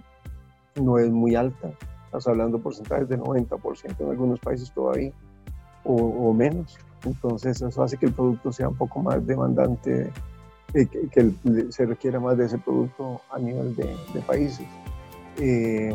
no 0.75 0.97
es 0.97 1.09
muy 1.09 1.35
alta. 1.35 1.71
Estamos 2.05 2.27
hablando 2.27 2.57
de 2.57 2.63
porcentajes 2.63 3.09
de 3.09 3.17
90% 3.17 3.95
en 3.99 4.09
algunos 4.09 4.39
países 4.39 4.71
todavía, 4.71 5.11
o, 5.83 6.33
menos. 6.33 6.77
Entonces 7.03 7.61
eso 7.61 7.83
hace 7.83 7.97
que 7.97 8.05
el 8.05 8.13
producto 8.13 8.51
sea 8.51 8.69
un 8.69 8.75
poco 8.75 9.01
más 9.01 9.25
demandante, 9.25 10.11
eh, 10.73 10.87
que, 10.87 11.31
se 11.71 11.85
requiera 11.85 12.19
más 12.19 12.37
de 12.37 12.45
ese 12.45 12.57
producto 12.57 13.21
a 13.31 13.39
nivel 13.39 13.75
de, 13.75 13.95
países. 14.27 14.67
Eh, 15.39 15.93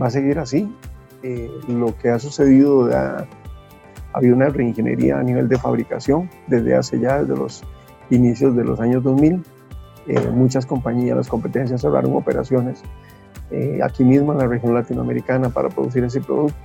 va 0.00 0.06
a 0.06 0.10
seguir 0.10 0.38
así. 0.38 0.72
Eh, 1.22 1.50
lo 1.68 1.96
que 1.98 2.10
ha 2.10 2.18
sucedido, 2.18 2.90
ha, 2.94 3.26
habido 4.12 4.36
una 4.36 4.48
reingeniería 4.48 5.18
a 5.18 5.22
nivel 5.22 5.48
de 5.48 5.58
fabricación 5.58 6.30
desde 6.46 6.74
hace 6.74 7.00
ya, 7.00 7.20
desde 7.20 7.36
los 7.36 7.64
inicios 8.10 8.54
de 8.56 8.64
los 8.64 8.80
años 8.80 9.02
2000. 9.02 9.42
muchas 10.32 10.64
compañías, 10.64 11.16
las 11.16 11.28
competencias 11.28 11.82
cerraron 11.82 12.16
operaciones 12.16 12.82
aquí 13.82 14.04
mismo 14.04 14.32
en 14.32 14.38
la 14.38 14.46
región 14.46 14.72
latinoamericana 14.74 15.50
para 15.50 15.68
producir 15.68 16.04
ese 16.04 16.20
producto 16.20 16.56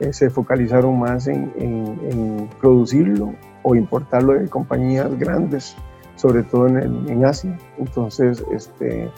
eh, 0.00 0.12
se 0.12 0.30
focalizaron 0.30 0.98
más 0.98 1.26
en, 1.26 2.48
producirlo 2.60 3.34
o 3.64 3.74
importarlo 3.74 4.34
de 4.34 4.48
compañías 4.48 5.18
grandes, 5.18 5.76
sobre 6.14 6.44
todo 6.44 6.68
en, 6.68 7.08
en, 7.08 7.24
Asia. 7.24 7.58
Entonces, 7.78 8.44
este, 8.52 9.10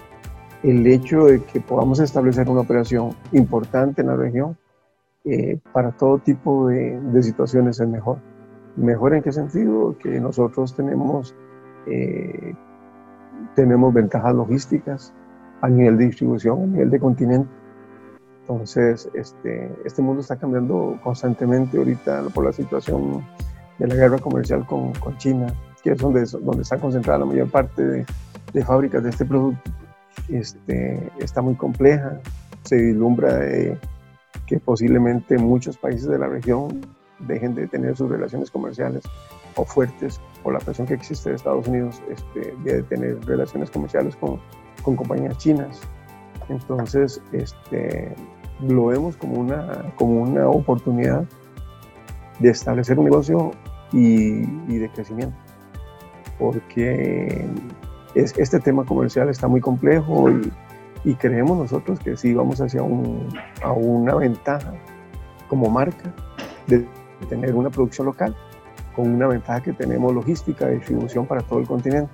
el 0.62 0.86
hecho 0.86 1.26
de 1.26 1.42
que 1.42 1.60
podamos 1.60 2.00
establecer 2.00 2.48
una 2.48 2.60
operación 2.60 3.14
importante 3.32 4.02
en 4.02 4.08
la 4.08 4.16
región 4.16 4.56
eh, 5.24 5.58
para 5.72 5.92
todo 5.92 6.18
tipo 6.18 6.68
de, 6.68 7.00
de, 7.00 7.22
situaciones 7.22 7.80
es 7.80 7.88
mejor. 7.88 8.18
¿Mejor 8.76 9.14
en 9.14 9.22
qué 9.22 9.32
sentido? 9.32 9.96
Que 9.98 10.20
nosotros 10.20 10.74
tenemos, 10.74 11.34
eh, 11.86 12.54
tenemos 13.54 13.92
ventajas 13.92 14.34
logísticas 14.34 15.12
a 15.60 15.68
nivel 15.68 15.98
de 15.98 16.06
distribución, 16.06 16.62
a 16.62 16.66
nivel 16.66 16.90
de 16.90 17.00
continente 17.00 17.60
entonces, 18.50 19.08
este, 19.14 19.70
este 19.84 20.02
mundo 20.02 20.22
está 20.22 20.36
cambiando 20.36 20.98
constantemente 21.04 21.78
ahorita 21.78 22.24
por 22.34 22.44
la 22.44 22.52
situación 22.52 23.24
de 23.78 23.86
la 23.86 23.94
guerra 23.94 24.18
comercial 24.18 24.66
con, 24.66 24.92
con 24.94 25.16
China, 25.18 25.54
que 25.84 25.92
es 25.92 25.98
donde, 25.98 26.24
donde 26.24 26.62
está 26.62 26.76
concentrada 26.76 27.20
la 27.20 27.26
mayor 27.26 27.48
parte 27.48 27.84
de, 27.84 28.06
de 28.52 28.64
fábricas 28.64 29.04
de 29.04 29.10
este 29.10 29.24
producto. 29.24 29.70
Este, 30.28 31.10
está 31.18 31.42
muy 31.42 31.54
compleja, 31.54 32.20
se 32.62 32.76
vislumbra 32.76 33.40
que 34.46 34.58
posiblemente 34.58 35.38
muchos 35.38 35.76
países 35.76 36.08
de 36.08 36.18
la 36.18 36.28
región 36.28 36.80
dejen 37.20 37.54
de 37.54 37.66
tener 37.66 37.96
sus 37.96 38.10
relaciones 38.10 38.50
comerciales 38.50 39.04
o 39.56 39.64
fuertes 39.64 40.20
por 40.42 40.52
la 40.52 40.58
presión 40.60 40.86
que 40.86 40.94
existe 40.94 41.30
de 41.30 41.36
Estados 41.36 41.66
Unidos 41.66 42.00
este, 42.08 42.54
de 42.64 42.82
tener 42.84 43.24
relaciones 43.24 43.70
comerciales 43.70 44.16
con, 44.16 44.40
con 44.82 44.96
compañías 44.96 45.36
chinas. 45.38 45.80
Entonces, 46.48 47.22
este, 47.32 48.14
lo 48.68 48.86
vemos 48.86 49.16
como 49.16 49.34
una, 49.34 49.92
como 49.96 50.22
una 50.22 50.48
oportunidad 50.48 51.24
de 52.38 52.50
establecer 52.50 52.98
un 52.98 53.04
negocio 53.04 53.52
y, 53.92 54.42
de 54.78 54.90
crecimiento, 54.92 55.36
porque 56.38 57.46
es, 58.14 58.36
este 58.38 58.60
tema 58.60 58.84
comercial 58.84 59.28
está 59.28 59.48
muy 59.48 59.60
complejo 59.60 60.30
y, 60.30 60.52
creemos 61.14 61.56
nosotros 61.56 61.98
que 61.98 62.16
sí 62.16 62.34
vamos 62.34 62.60
hacia 62.60 62.82
una 62.82 64.14
ventaja 64.14 64.74
como 65.48 65.70
marca 65.70 66.14
de 66.66 66.86
tener 67.28 67.54
una 67.54 67.70
producción 67.70 68.06
local, 68.06 68.36
con 68.94 69.10
una 69.10 69.26
ventaja 69.26 69.62
que 69.62 69.72
tenemos 69.72 70.14
logística, 70.14 70.68
distribución 70.68 71.26
para 71.26 71.40
todo 71.40 71.58
el 71.58 71.66
continente. 71.66 72.12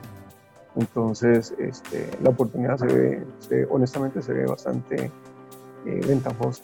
Entonces, 0.77 1.55
este, 1.59 2.11
la 2.23 2.31
oportunidad 2.31 2.77
se 2.77 2.87
ve, 2.87 3.67
honestamente 3.71 4.23
se 4.23 4.33
ve 4.33 4.47
bastante 4.47 5.11
eh, 5.87 6.01
ventajosa. 6.07 6.63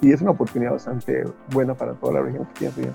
Y 0.00 0.12
es 0.12 0.20
una 0.22 0.32
oportunidad 0.32 0.72
bastante 0.72 1.24
buena 1.52 1.74
para 1.74 1.94
toda 1.94 2.14
la 2.14 2.22
región 2.22 2.48
que 2.54 2.68
tiene 2.70 2.92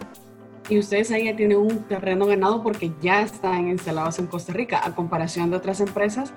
Y 0.70 0.80
ustedes 0.80 1.12
ahí 1.12 1.26
ya 1.26 1.36
tienen 1.36 1.58
un 1.58 1.88
terreno 1.88 2.26
ganado 2.26 2.62
porque 2.62 2.92
ya 3.02 3.22
están 3.22 3.70
instalados 3.70 4.20
en 4.20 4.28
Costa 4.28 4.52
Rica, 4.54 4.82
a 4.84 4.96
comparación 4.96 5.50
de 5.50 5.58
otras 5.58 5.80
empresas 5.80 6.34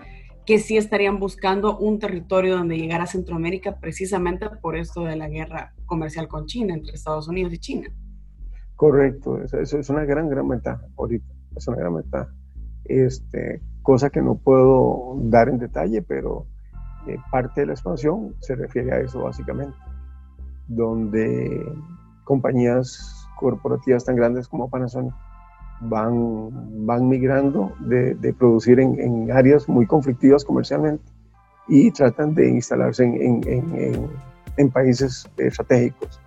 que 0.46 0.58
sí 0.58 0.76
estarían 0.76 1.18
buscando 1.18 1.78
un 1.78 1.98
territorio 1.98 2.56
donde 2.56 2.76
llegar 2.76 3.00
a 3.00 3.06
Centroamérica 3.06 3.78
precisamente 3.78 4.48
por 4.60 4.76
esto 4.76 5.04
de 5.04 5.16
la 5.16 5.28
guerra 5.28 5.74
comercial 5.86 6.28
con 6.28 6.46
China, 6.46 6.74
entre 6.74 6.94
Estados 6.94 7.28
Unidos 7.28 7.52
y 7.52 7.58
China. 7.58 7.88
Correcto, 8.76 9.42
eso, 9.42 9.78
es 9.78 9.90
una 9.90 10.04
gran, 10.04 10.28
gran 10.28 10.48
ventaja 10.48 10.82
ahorita, 10.96 11.26
es 11.56 11.68
una 11.68 11.76
gran 11.76 11.94
ventaja. 11.94 12.34
Este, 12.84 13.60
cosa 13.82 14.10
que 14.10 14.22
no 14.22 14.36
puedo 14.36 15.16
dar 15.24 15.48
en 15.48 15.58
detalle, 15.58 16.02
pero 16.02 16.46
eh, 17.06 17.16
parte 17.30 17.60
de 17.60 17.66
la 17.66 17.72
expansión 17.74 18.34
se 18.40 18.54
refiere 18.54 18.92
a 18.92 19.00
eso 19.00 19.22
básicamente, 19.22 19.76
donde 20.66 21.62
compañías 22.24 23.19
corporativas 23.40 24.04
tan 24.04 24.16
grandes 24.16 24.46
como 24.46 24.68
Panasonic 24.68 25.14
van, 25.80 26.86
van 26.86 27.08
migrando 27.08 27.72
de, 27.80 28.14
de 28.14 28.32
producir 28.34 28.78
en, 28.80 29.00
en, 29.00 29.32
áreas 29.32 29.68
muy 29.68 29.86
conflictivas 29.86 30.44
comercialmente 30.44 31.02
y 31.66 31.90
tratan 31.90 32.34
de 32.34 32.50
instalarse 32.50 33.04
en, 33.04 33.40
en, 33.46 34.10
en 34.56 34.70
países 34.70 35.28
estratégicos. 35.36 36.20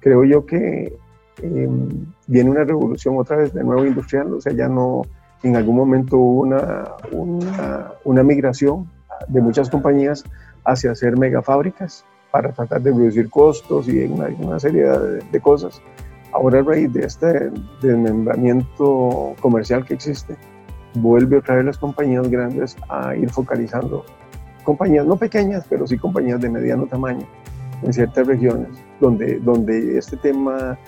Creo 0.00 0.24
yo 0.24 0.44
que 0.46 0.92
em, 1.42 2.06
viene 2.26 2.50
una 2.50 2.64
revolución 2.64 3.16
otra 3.18 3.36
vez 3.36 3.52
de 3.52 3.62
nuevo 3.62 3.84
industrial, 3.84 4.32
o 4.34 4.40
sea, 4.40 4.52
ya 4.52 4.68
no, 4.68 5.02
en 5.42 5.56
algún 5.56 5.76
momento 5.76 6.16
hubo 6.16 6.40
una, 6.42 6.84
una, 7.12 7.92
una 8.04 8.22
migración 8.22 8.90
de 9.28 9.40
muchas 9.40 9.70
compañías 9.70 10.24
hacia 10.64 10.90
hacer 10.90 11.16
megafábricas 11.16 12.04
para 12.30 12.52
tratar 12.52 12.82
de 12.82 12.90
reducir 12.90 13.30
costos 13.30 13.88
y 13.88 14.04
una, 14.04 14.26
una 14.38 14.58
serie 14.58 14.84
de, 15.32 15.40
cosas. 15.40 15.80
Ahora 16.36 16.60
a 16.60 16.62
raíz 16.62 16.92
de 16.92 17.06
este 17.06 17.50
desmembramiento 17.80 19.34
comercial 19.40 19.86
que 19.86 19.94
existe, 19.94 20.36
vuelve 20.92 21.38
otra 21.38 21.56
vez 21.56 21.64
las 21.64 21.78
compañías 21.78 22.28
grandes 22.28 22.76
a 22.90 23.16
ir 23.16 23.30
focalizando 23.30 24.04
compañías 24.62 25.06
no 25.06 25.16
pequeñas, 25.16 25.64
pero 25.66 25.86
sí 25.86 25.96
compañías 25.96 26.38
de 26.42 26.50
mediano 26.50 26.86
tamaño 26.86 27.26
en 27.82 27.90
ciertas 27.90 28.26
regiones 28.26 28.68
donde, 29.00 29.38
donde 29.40 29.96
este 29.96 30.18
tema 30.18 30.78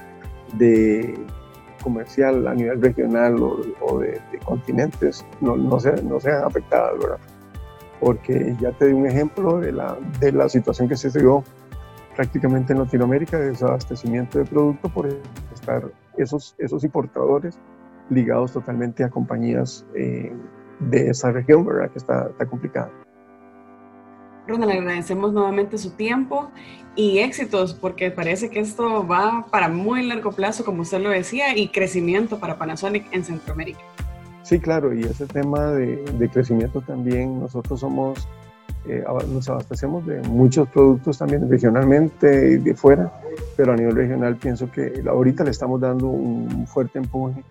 de 0.59 1.19
comercial 1.83 2.47
a 2.47 2.55
nivel 2.55 2.83
regional 2.83 3.37
o, 3.41 3.99
de, 4.01 4.21
continentes 4.45 5.25
no, 5.41 5.57
no, 5.57 5.81
se, 5.81 6.03
no 6.03 6.21
sean 6.21 6.45
afectadas, 6.45 6.93
¿verdad? 6.99 7.19
porque 8.01 8.55
ya 8.61 8.73
te 8.73 8.89
di 8.89 8.93
un 8.93 9.07
ejemplo 9.07 9.61
de 9.61 9.73
la, 9.73 9.97
de 10.21 10.31
la 10.31 10.47
situación 10.51 10.91
que 10.91 10.97
se 10.99 11.11
dio 11.19 11.43
prácticamente 12.19 12.73
en 12.73 12.81
Latinoamérica 12.81 13.39
de 13.39 13.51
desabastecimiento 13.51 14.41
de 14.41 14.45
producto 14.45 14.89
por 14.89 15.07
estar 15.55 15.85
esos, 16.17 16.57
esos 16.59 16.83
importadores 16.83 17.57
ligados 18.11 18.53
totalmente 18.53 19.05
a 19.05 19.09
compañías 19.09 19.87
eh, 19.95 20.33
de 20.81 21.11
esa 21.11 21.31
región, 21.31 21.65
¿verdad? 21.65 21.93
Que 21.93 21.99
está, 21.99 22.27
está 22.29 22.45
complicada. 22.45 22.91
Ronald, 24.49 24.73
agradecemos 24.73 25.33
nuevamente 25.33 25.79
su 25.79 25.91
tiempo 25.91 26.51
y 26.97 27.19
éxitos, 27.21 27.73
porque 27.73 28.11
parece 28.11 28.51
que 28.51 28.59
esto 28.59 29.07
va 29.07 29.47
para 29.53 29.69
muy 29.69 30.05
largo 30.05 30.33
plazo, 30.33 30.65
como 30.65 30.83
usted 30.83 31.01
lo 31.01 31.11
decía, 31.11 31.57
y 31.57 31.69
crecimiento 31.69 32.41
para 32.41 32.59
Panasonic 32.59 33.07
en 33.13 33.23
Centroamérica. 33.23 33.79
Sí, 34.43 34.59
claro, 34.59 34.93
y 34.93 35.03
ese 35.05 35.27
tema 35.27 35.67
de, 35.67 36.31
crecimiento 36.33 36.81
también, 36.81 37.39
nosotros 37.39 37.79
somos, 37.79 38.27
eh, 38.88 39.05
nos 39.29 39.48
abastecemos 39.48 40.07
de 40.07 40.20
muchos 40.22 40.68
productos 40.68 41.18
también 41.18 41.48
regionalmente 41.51 42.53
y 42.53 42.57
de 42.57 42.74
fuera, 42.74 43.12
pero 43.57 43.72
a 43.72 43.77
nivel 43.77 43.94
regional 43.94 44.37
pienso 44.37 44.70
que 44.70 45.03
ahorita 45.07 45.44
le 45.44 45.51
estamos 45.51 45.81
dando 45.81 46.07
un 46.07 46.66
fuerte 46.66 46.98
empuje 46.98 47.44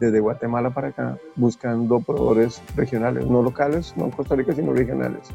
desde 0.00 0.20
Guatemala 0.20 0.70
para 0.70 0.88
acá, 0.88 1.18
buscando 1.36 2.00
proveedores 2.00 2.62
regionales, 2.76 3.26
no 3.26 3.42
locales, 3.42 3.94
no 3.96 4.06
en 4.06 4.10
Costa 4.12 4.36
Rica, 4.36 4.54
sino 4.54 4.72
regionales, 4.72 5.28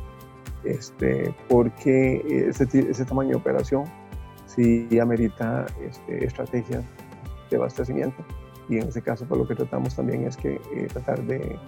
este, 0.64 1.34
porque 1.50 2.48
ese, 2.50 3.06
tamaño 3.06 3.32
de 3.32 3.36
operación 3.36 3.84
sí 4.46 4.88
amerita 5.00 5.66
este, 5.82 6.26
estrategias 6.26 6.84
de 7.50 7.58
abastecimiento. 7.58 8.24
Y 8.70 8.78
en 8.78 8.88
ese 8.88 9.02
caso 9.02 9.26
pues, 9.26 9.40
lo 9.40 9.48
que 9.48 9.56
tratamos 9.56 9.96
también 9.96 10.26
es 10.26 10.38
que 10.38 10.54
eh, 10.54 10.88
tratar 10.92 11.22
de, 11.24 11.60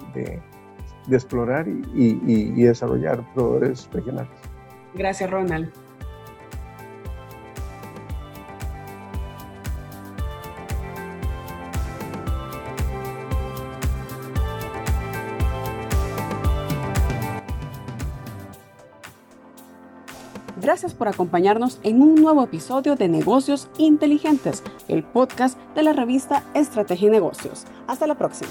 de, 1.07 1.15
explorar 1.15 1.67
y, 1.67 2.63
desarrollar 2.63 3.23
proveedores 3.33 3.89
regionales. 3.91 4.31
Gracias, 4.93 5.29
Ronald. 5.29 5.71
Gracias 20.65 20.95
por 20.95 21.07
acompañarnos 21.07 21.79
en 21.83 22.01
un 22.01 22.15
nuevo 22.15 22.43
episodio 22.43 22.95
de 22.95 23.07
Negocios 23.07 23.69
Inteligentes, 23.77 24.63
el 24.87 25.03
podcast 25.03 25.59
de 25.75 25.83
la 25.83 25.93
revista 25.93 26.41
Estrategia 26.55 27.09
y 27.09 27.11
Negocios. 27.11 27.65
Hasta 27.85 28.07
la 28.07 28.15
próxima. 28.15 28.49